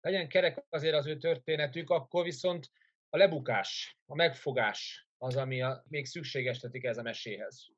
Legyen 0.00 0.29
kerek 0.29 0.64
azért 0.68 0.94
az 0.94 1.07
ő 1.07 1.16
történetük, 1.16 1.90
akkor 1.90 2.24
viszont 2.24 2.70
a 3.11 3.16
lebukás, 3.16 3.96
a 4.07 4.14
megfogás 4.14 5.09
az, 5.18 5.37
ami 5.37 5.62
a, 5.62 5.85
még 5.88 6.07
szükségesítik 6.07 6.85
ez 6.85 6.98
a 6.98 7.03
meséhez. 7.03 7.68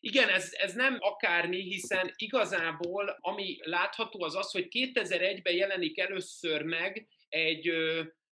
Igen, 0.00 0.28
ez, 0.28 0.52
ez 0.52 0.74
nem 0.74 0.96
akármi, 0.98 1.62
hiszen 1.62 2.12
igazából 2.16 3.18
ami 3.20 3.58
látható 3.62 4.22
az 4.22 4.34
az, 4.36 4.50
hogy 4.50 4.66
2001-ben 4.70 5.54
jelenik 5.54 5.98
először 5.98 6.62
meg 6.62 7.08
egy 7.28 7.70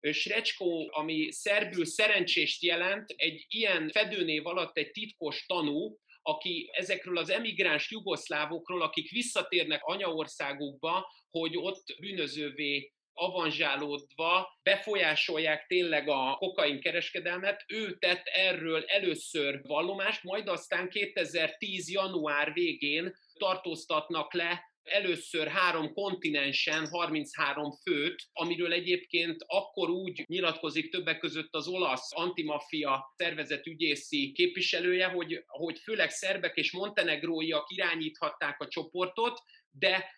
Srecsko, 0.01 0.87
ami 0.91 1.31
szerbül 1.31 1.85
szerencsést 1.85 2.63
jelent, 2.63 3.11
egy 3.17 3.45
ilyen 3.49 3.91
fedőnév 3.91 4.47
alatt 4.47 4.77
egy 4.77 4.91
titkos 4.91 5.45
tanú, 5.47 5.99
aki 6.23 6.71
ezekről 6.73 7.19
az 7.19 7.31
emigráns 7.31 7.91
jugoszlávokról, 7.91 8.83
akik 8.83 9.11
visszatérnek 9.11 9.81
anyaországukba, 9.85 11.13
hogy 11.31 11.57
ott 11.57 11.85
bűnözővé 12.01 12.93
avanzsálódva 13.13 14.59
befolyásolják 14.63 15.67
tényleg 15.67 16.09
a 16.09 16.37
kokain 16.39 16.81
kereskedelmet. 16.81 17.65
Ő 17.67 17.99
tett 17.99 18.27
erről 18.27 18.85
először 18.85 19.61
vallomást, 19.63 20.23
majd 20.23 20.49
aztán 20.49 20.89
2010. 20.89 21.91
január 21.91 22.53
végén 22.53 23.13
tartóztatnak 23.39 24.35
le 24.35 24.75
először 24.87 25.47
három 25.49 25.93
kontinensen 25.93 26.89
33 26.89 27.73
főt, 27.83 28.23
amiről 28.33 28.73
egyébként 28.73 29.45
akkor 29.47 29.91
úgy 29.91 30.25
nyilatkozik 30.27 30.91
többek 30.91 31.19
között 31.19 31.55
az 31.55 31.69
olasz 31.69 32.09
antimafia 32.15 33.15
szervezet 33.17 33.67
ügyészi 33.67 34.33
képviselője, 34.33 35.07
hogy, 35.07 35.45
hogy 35.47 35.79
főleg 35.79 36.11
szerbek 36.11 36.57
és 36.57 36.73
montenegróiak 36.73 37.71
irányíthatták 37.71 38.61
a 38.61 38.69
csoportot, 38.69 39.41
de 39.71 40.11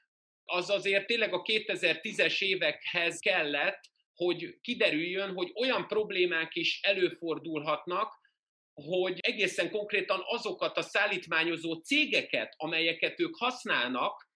az 0.45 0.71
azért 0.71 1.07
tényleg 1.07 1.33
a 1.33 1.43
2010-es 1.43 2.41
évekhez 2.41 3.19
kellett, 3.19 3.81
hogy 4.15 4.61
kiderüljön, 4.61 5.35
hogy 5.35 5.53
olyan 5.55 5.87
problémák 5.87 6.55
is 6.55 6.81
előfordulhatnak, 6.83 8.17
hogy 8.75 9.19
egészen 9.21 9.71
konkrétan 9.71 10.21
azokat 10.25 10.77
a 10.77 10.83
szállítmányozó 10.83 11.75
cégeket, 11.75 12.55
amelyeket 12.57 13.21
ők 13.21 13.37
használnak, 13.37 14.28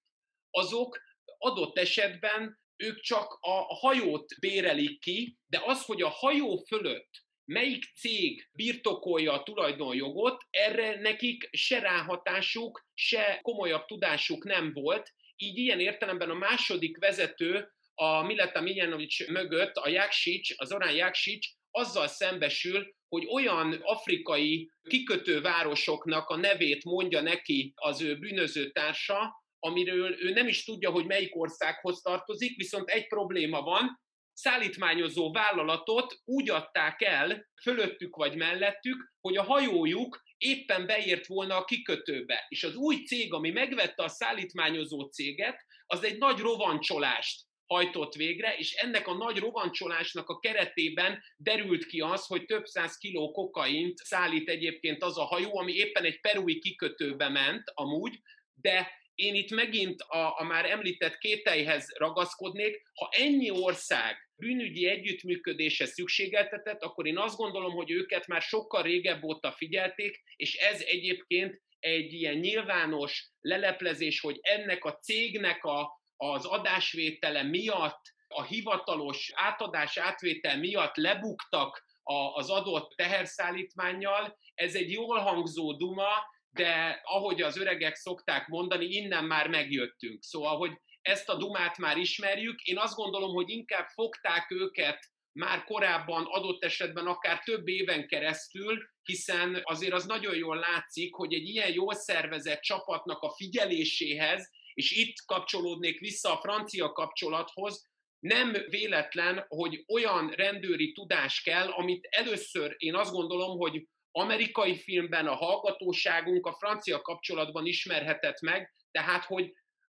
azok 0.52 1.00
adott 1.38 1.78
esetben 1.78 2.60
ők 2.76 3.00
csak 3.00 3.38
a 3.40 3.74
hajót 3.74 4.24
bérelik 4.40 5.00
ki, 5.00 5.36
de 5.46 5.62
az, 5.64 5.84
hogy 5.84 6.02
a 6.02 6.08
hajó 6.08 6.56
fölött 6.56 7.22
melyik 7.44 7.84
cég 7.94 8.48
birtokolja 8.52 9.32
a 9.32 9.42
tulajdonjogot, 9.42 10.42
erre 10.50 11.00
nekik 11.00 11.48
se 11.52 11.78
ráhatásuk, 11.78 12.86
se 12.94 13.38
komolyabb 13.42 13.84
tudásuk 13.84 14.44
nem 14.44 14.72
volt, 14.72 15.12
így 15.36 15.58
ilyen 15.58 15.80
értelemben 15.80 16.30
a 16.30 16.34
második 16.34 16.98
vezető 16.98 17.68
a 17.94 18.22
Mileta 18.22 18.60
Miljanovic 18.60 19.28
mögött, 19.28 19.76
a 19.76 19.88
Jaksics, 19.88 20.54
az 20.56 20.72
Orán 20.72 20.94
Jaksics 20.94 21.48
azzal 21.70 22.06
szembesül, 22.06 22.94
hogy 23.08 23.26
olyan 23.26 23.80
afrikai 23.82 24.70
kikötővárosoknak 24.82 26.28
a 26.28 26.36
nevét 26.36 26.84
mondja 26.84 27.20
neki 27.20 27.72
az 27.74 28.02
ő 28.02 28.18
bűnöző 28.18 28.70
társa, 28.70 29.41
amiről 29.64 30.16
ő 30.22 30.30
nem 30.30 30.48
is 30.48 30.64
tudja, 30.64 30.90
hogy 30.90 31.06
melyik 31.06 31.36
országhoz 31.36 32.00
tartozik, 32.00 32.56
viszont 32.56 32.88
egy 32.88 33.06
probléma 33.06 33.62
van, 33.62 34.00
szállítmányozó 34.32 35.32
vállalatot 35.32 36.20
úgy 36.24 36.50
adták 36.50 37.02
el, 37.02 37.48
fölöttük 37.62 38.16
vagy 38.16 38.36
mellettük, 38.36 39.12
hogy 39.20 39.36
a 39.36 39.42
hajójuk 39.42 40.22
éppen 40.36 40.86
beért 40.86 41.26
volna 41.26 41.56
a 41.56 41.64
kikötőbe. 41.64 42.46
És 42.48 42.64
az 42.64 42.74
új 42.74 42.96
cég, 42.96 43.32
ami 43.32 43.50
megvette 43.50 44.02
a 44.02 44.08
szállítmányozó 44.08 45.00
céget, 45.04 45.56
az 45.86 46.04
egy 46.04 46.18
nagy 46.18 46.38
rovancsolást 46.38 47.40
hajtott 47.66 48.14
végre, 48.14 48.56
és 48.56 48.72
ennek 48.72 49.08
a 49.08 49.14
nagy 49.14 49.38
rovancsolásnak 49.38 50.28
a 50.28 50.38
keretében 50.38 51.22
derült 51.36 51.86
ki 51.86 52.00
az, 52.00 52.26
hogy 52.26 52.44
több 52.44 52.64
száz 52.64 52.96
kiló 52.96 53.30
kokaint 53.30 53.98
szállít 53.98 54.48
egyébként 54.48 55.02
az 55.02 55.18
a 55.18 55.24
hajó, 55.24 55.58
ami 55.58 55.72
éppen 55.72 56.04
egy 56.04 56.20
perui 56.20 56.58
kikötőbe 56.58 57.28
ment 57.28 57.62
amúgy, 57.74 58.20
de 58.54 59.01
én 59.14 59.34
itt 59.34 59.50
megint 59.50 60.00
a, 60.00 60.38
a 60.38 60.44
már 60.44 60.70
említett 60.70 61.18
kételyhez 61.18 61.96
ragaszkodnék, 61.96 62.82
ha 62.94 63.08
ennyi 63.10 63.50
ország 63.50 64.16
bűnügyi 64.36 64.86
együttműködése 64.86 65.86
szükségeltetett, 65.86 66.82
akkor 66.82 67.06
én 67.06 67.18
azt 67.18 67.36
gondolom, 67.36 67.72
hogy 67.72 67.90
őket 67.90 68.26
már 68.26 68.42
sokkal 68.42 68.82
régebb 68.82 69.22
óta 69.22 69.52
figyelték, 69.52 70.22
és 70.36 70.54
ez 70.54 70.80
egyébként 70.80 71.62
egy 71.78 72.12
ilyen 72.12 72.36
nyilvános 72.36 73.30
leleplezés, 73.40 74.20
hogy 74.20 74.38
ennek 74.42 74.84
a 74.84 74.98
cégnek 74.98 75.64
a, 75.64 76.00
az 76.16 76.44
adásvétele 76.44 77.42
miatt, 77.42 78.00
a 78.28 78.42
hivatalos 78.42 79.32
átadás 79.34 79.96
átvétel 79.96 80.58
miatt 80.58 80.96
lebuktak 80.96 81.84
a, 82.02 82.14
az 82.14 82.50
adott 82.50 82.92
teherszállítmányjal, 82.96 84.38
ez 84.54 84.74
egy 84.74 84.90
jól 84.90 85.18
hangzó 85.18 85.72
duma, 85.72 86.12
de 86.52 87.00
ahogy 87.04 87.42
az 87.42 87.56
öregek 87.56 87.94
szokták 87.94 88.46
mondani, 88.48 88.84
innen 88.84 89.24
már 89.24 89.48
megjöttünk. 89.48 90.22
Szóval, 90.22 90.56
hogy 90.56 90.72
ezt 91.02 91.28
a 91.28 91.36
dumát 91.36 91.78
már 91.78 91.96
ismerjük, 91.96 92.62
én 92.62 92.78
azt 92.78 92.94
gondolom, 92.94 93.34
hogy 93.34 93.50
inkább 93.50 93.86
fogták 93.88 94.50
őket 94.50 95.10
már 95.32 95.64
korábban 95.64 96.24
adott 96.24 96.64
esetben 96.64 97.06
akár 97.06 97.42
több 97.42 97.68
éven 97.68 98.06
keresztül, 98.06 98.78
hiszen 99.02 99.60
azért 99.62 99.92
az 99.92 100.06
nagyon 100.06 100.36
jól 100.36 100.56
látszik, 100.56 101.14
hogy 101.14 101.34
egy 101.34 101.48
ilyen 101.48 101.72
jól 101.72 101.94
szervezett 101.94 102.60
csapatnak 102.60 103.22
a 103.22 103.34
figyeléséhez, 103.34 104.50
és 104.74 104.90
itt 104.90 105.14
kapcsolódnék 105.26 106.00
vissza 106.00 106.32
a 106.32 106.40
francia 106.40 106.92
kapcsolathoz, 106.92 107.90
nem 108.18 108.56
véletlen, 108.68 109.44
hogy 109.48 109.84
olyan 109.88 110.30
rendőri 110.30 110.92
tudás 110.92 111.42
kell, 111.42 111.68
amit 111.68 112.06
először 112.10 112.74
én 112.78 112.94
azt 112.94 113.12
gondolom, 113.12 113.58
hogy 113.58 113.86
amerikai 114.12 114.76
filmben 114.76 115.26
a 115.26 115.34
hallgatóságunk 115.34 116.46
a 116.46 116.52
francia 116.52 117.00
kapcsolatban 117.00 117.66
ismerhetett 117.66 118.40
meg, 118.40 118.74
tehát 118.90 119.24
hogy 119.24 119.52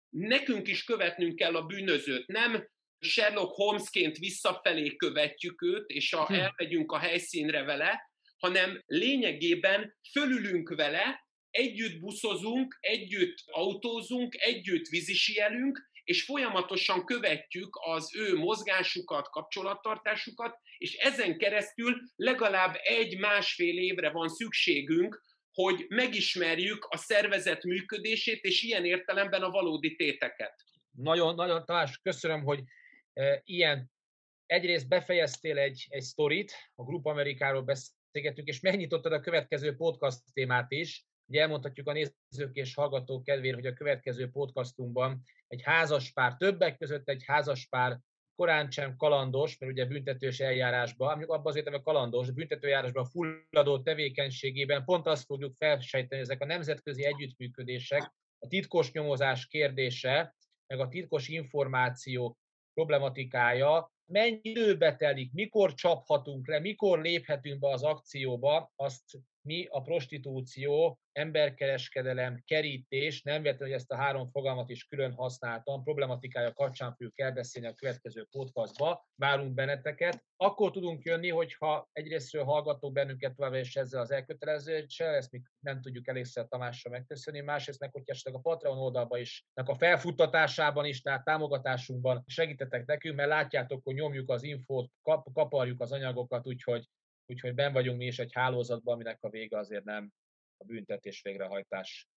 nekünk 0.09 0.67
is 0.67 0.83
követnünk 0.83 1.35
kell 1.35 1.55
a 1.55 1.65
bűnözőt, 1.65 2.27
nem 2.27 2.69
Sherlock 2.99 3.53
Holmesként 3.53 4.17
visszafelé 4.17 4.95
követjük 4.95 5.61
őt, 5.61 5.89
és 5.89 6.13
a, 6.13 6.25
hm. 6.25 6.33
elmegyünk 6.33 6.91
a 6.91 6.97
helyszínre 6.97 7.63
vele, 7.63 8.11
hanem 8.37 8.83
lényegében 8.85 9.97
fölülünk 10.11 10.75
vele, 10.75 11.27
együtt 11.49 11.99
buszozunk, 11.99 12.77
együtt 12.79 13.37
autózunk, 13.45 14.35
együtt 14.35 14.87
vízisielünk, 14.87 15.88
és 16.09 16.23
folyamatosan 16.23 17.05
követjük 17.05 17.77
az 17.81 18.15
ő 18.15 18.37
mozgásukat, 18.37 19.29
kapcsolattartásukat, 19.29 20.59
és 20.77 20.93
ezen 20.93 21.37
keresztül 21.37 22.01
legalább 22.15 22.75
egy-másfél 22.83 23.77
évre 23.77 24.09
van 24.09 24.29
szükségünk, 24.29 25.23
hogy 25.51 25.85
megismerjük 25.89 26.87
a 26.89 26.97
szervezet 26.97 27.63
működését, 27.63 28.43
és 28.43 28.61
ilyen 28.61 28.85
értelemben 28.85 29.43
a 29.43 29.49
valódi 29.49 29.95
téteket. 29.95 30.55
Nagyon, 30.91 31.35
nagyon, 31.35 31.65
Tamás, 31.65 31.97
köszönöm, 31.97 32.43
hogy 32.43 32.63
e, 33.13 33.41
ilyen 33.45 33.91
egyrészt 34.45 34.87
befejeztél 34.87 35.57
egy, 35.57 35.85
egy 35.89 36.01
sztorit, 36.01 36.53
a 36.75 36.83
Grup 36.83 37.05
Amerikáról 37.05 37.61
beszélgetünk, 37.61 38.47
és 38.47 38.59
megnyitottad 38.59 39.13
a 39.13 39.19
következő 39.19 39.75
podcast 39.75 40.19
témát 40.33 40.71
is. 40.71 41.05
Ugye 41.29 41.41
elmondhatjuk 41.41 41.87
a 41.87 41.91
nézők 41.91 42.55
és 42.55 42.73
hallgatók 42.73 43.23
kedvéért, 43.23 43.55
hogy 43.55 43.65
a 43.65 43.73
következő 43.73 44.29
podcastunkban 44.29 45.21
egy 45.47 45.61
házaspár, 45.63 46.35
többek 46.37 46.77
között 46.77 47.09
egy 47.09 47.23
házaspár 47.25 47.99
korán 48.35 48.71
sem 48.71 48.95
kalandos, 48.95 49.57
mert 49.57 49.71
ugye 49.71 49.85
büntetős 49.85 50.39
eljárásban, 50.39 51.07
mondjuk 51.07 51.31
abban 51.31 51.51
azért, 51.51 51.69
hogy 51.69 51.81
kalandos, 51.81 52.31
büntetőjárásban 52.31 53.05
fulladó 53.05 53.81
tevékenységében 53.81 54.83
pont 54.83 55.07
azt 55.07 55.25
fogjuk 55.25 55.55
felsejteni, 55.57 56.21
ezek 56.21 56.41
a 56.41 56.45
nemzetközi 56.45 57.05
együttműködések, 57.05 58.13
a 58.39 58.47
titkos 58.47 58.91
nyomozás 58.91 59.47
kérdése, 59.47 60.35
meg 60.67 60.79
a 60.79 60.87
titkos 60.87 61.27
információ 61.27 62.37
problematikája, 62.73 63.91
mennyi 64.09 64.39
időbe 64.41 64.95
telik, 64.95 65.33
mikor 65.33 65.73
csaphatunk 65.73 66.47
le, 66.47 66.59
mikor 66.59 67.01
léphetünk 67.01 67.59
be 67.59 67.69
az 67.69 67.83
akcióba, 67.83 68.71
azt 68.75 69.03
mi 69.41 69.67
a 69.69 69.81
prostitúció, 69.81 70.99
emberkereskedelem, 71.11 72.43
kerítés, 72.45 73.21
nem 73.21 73.41
véletlenül, 73.41 73.73
hogy 73.73 73.81
ezt 73.81 73.91
a 73.91 73.95
három 73.95 74.29
fogalmat 74.29 74.69
is 74.69 74.83
külön 74.83 75.13
használtam, 75.13 75.83
problematikája 75.83 76.53
kapcsán 76.53 76.91
fogjuk 76.91 77.19
elbeszélni 77.19 77.67
a 77.67 77.73
következő 77.73 78.27
podcastba, 78.31 79.07
várunk 79.15 79.53
benneteket. 79.53 80.23
Akkor 80.37 80.71
tudunk 80.71 81.03
jönni, 81.03 81.29
hogyha 81.29 81.89
egyrésztről 81.91 82.43
hallgatók 82.43 82.93
bennünket 82.93 83.35
tovább 83.35 83.53
és 83.53 83.75
ezzel 83.75 84.01
az 84.01 84.11
elkötelezéssel, 84.11 85.13
ezt 85.13 85.31
mi 85.31 85.41
nem 85.59 85.81
tudjuk 85.81 86.07
elégszer 86.07 86.47
Tamással 86.47 86.91
megköszönni, 86.91 87.39
másrészt 87.39 87.79
meg, 87.79 87.91
hogy 87.91 88.03
esetleg 88.05 88.35
a 88.35 88.39
Patreon 88.39 88.77
oldalba 88.77 89.17
is, 89.17 89.45
a 89.53 89.75
felfuttatásában 89.75 90.85
is, 90.85 91.01
tehát 91.01 91.23
támogatásunkban 91.23 92.23
segítetek 92.27 92.85
nekünk, 92.85 93.15
mert 93.15 93.29
látjátok, 93.29 93.83
hogy 93.83 93.98
nyomjuk 93.99 94.29
az 94.29 94.43
infót, 94.43 94.91
kap, 95.01 95.33
kaparjuk 95.33 95.81
az 95.81 95.91
anyagokat, 95.91 96.47
úgyhogy 96.47 96.89
Úgyhogy 97.29 97.53
ben 97.53 97.73
vagyunk 97.73 97.97
mi 97.97 98.05
is 98.05 98.19
egy 98.19 98.33
hálózatban, 98.33 98.93
aminek 98.93 99.17
a 99.23 99.29
vége 99.29 99.57
azért 99.57 99.83
nem 99.83 100.11
a 100.57 100.63
büntetés 100.63 101.21
végrehajtás 101.21 102.07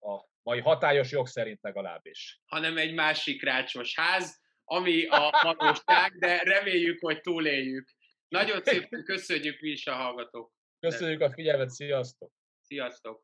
a 0.00 0.24
mai 0.42 0.60
hatályos 0.60 1.10
jog 1.10 1.26
szerint 1.26 1.62
legalábbis. 1.62 2.40
Hanem 2.46 2.76
egy 2.76 2.94
másik 2.94 3.42
rácsos 3.42 3.96
ház, 3.96 4.40
ami 4.64 5.06
a 5.06 5.30
valóság, 5.42 6.18
de 6.18 6.42
reméljük, 6.42 7.00
hogy 7.00 7.20
túléljük. 7.20 7.90
Nagyon 8.28 8.62
szépen 8.62 9.04
köszönjük 9.04 9.60
mi 9.60 9.68
is 9.68 9.86
a 9.86 9.94
hallgatók. 9.94 10.52
Köszönjük 10.80 11.20
a 11.20 11.32
figyelmet, 11.32 11.70
sziasztok! 11.70 12.32
Sziasztok! 12.60 13.22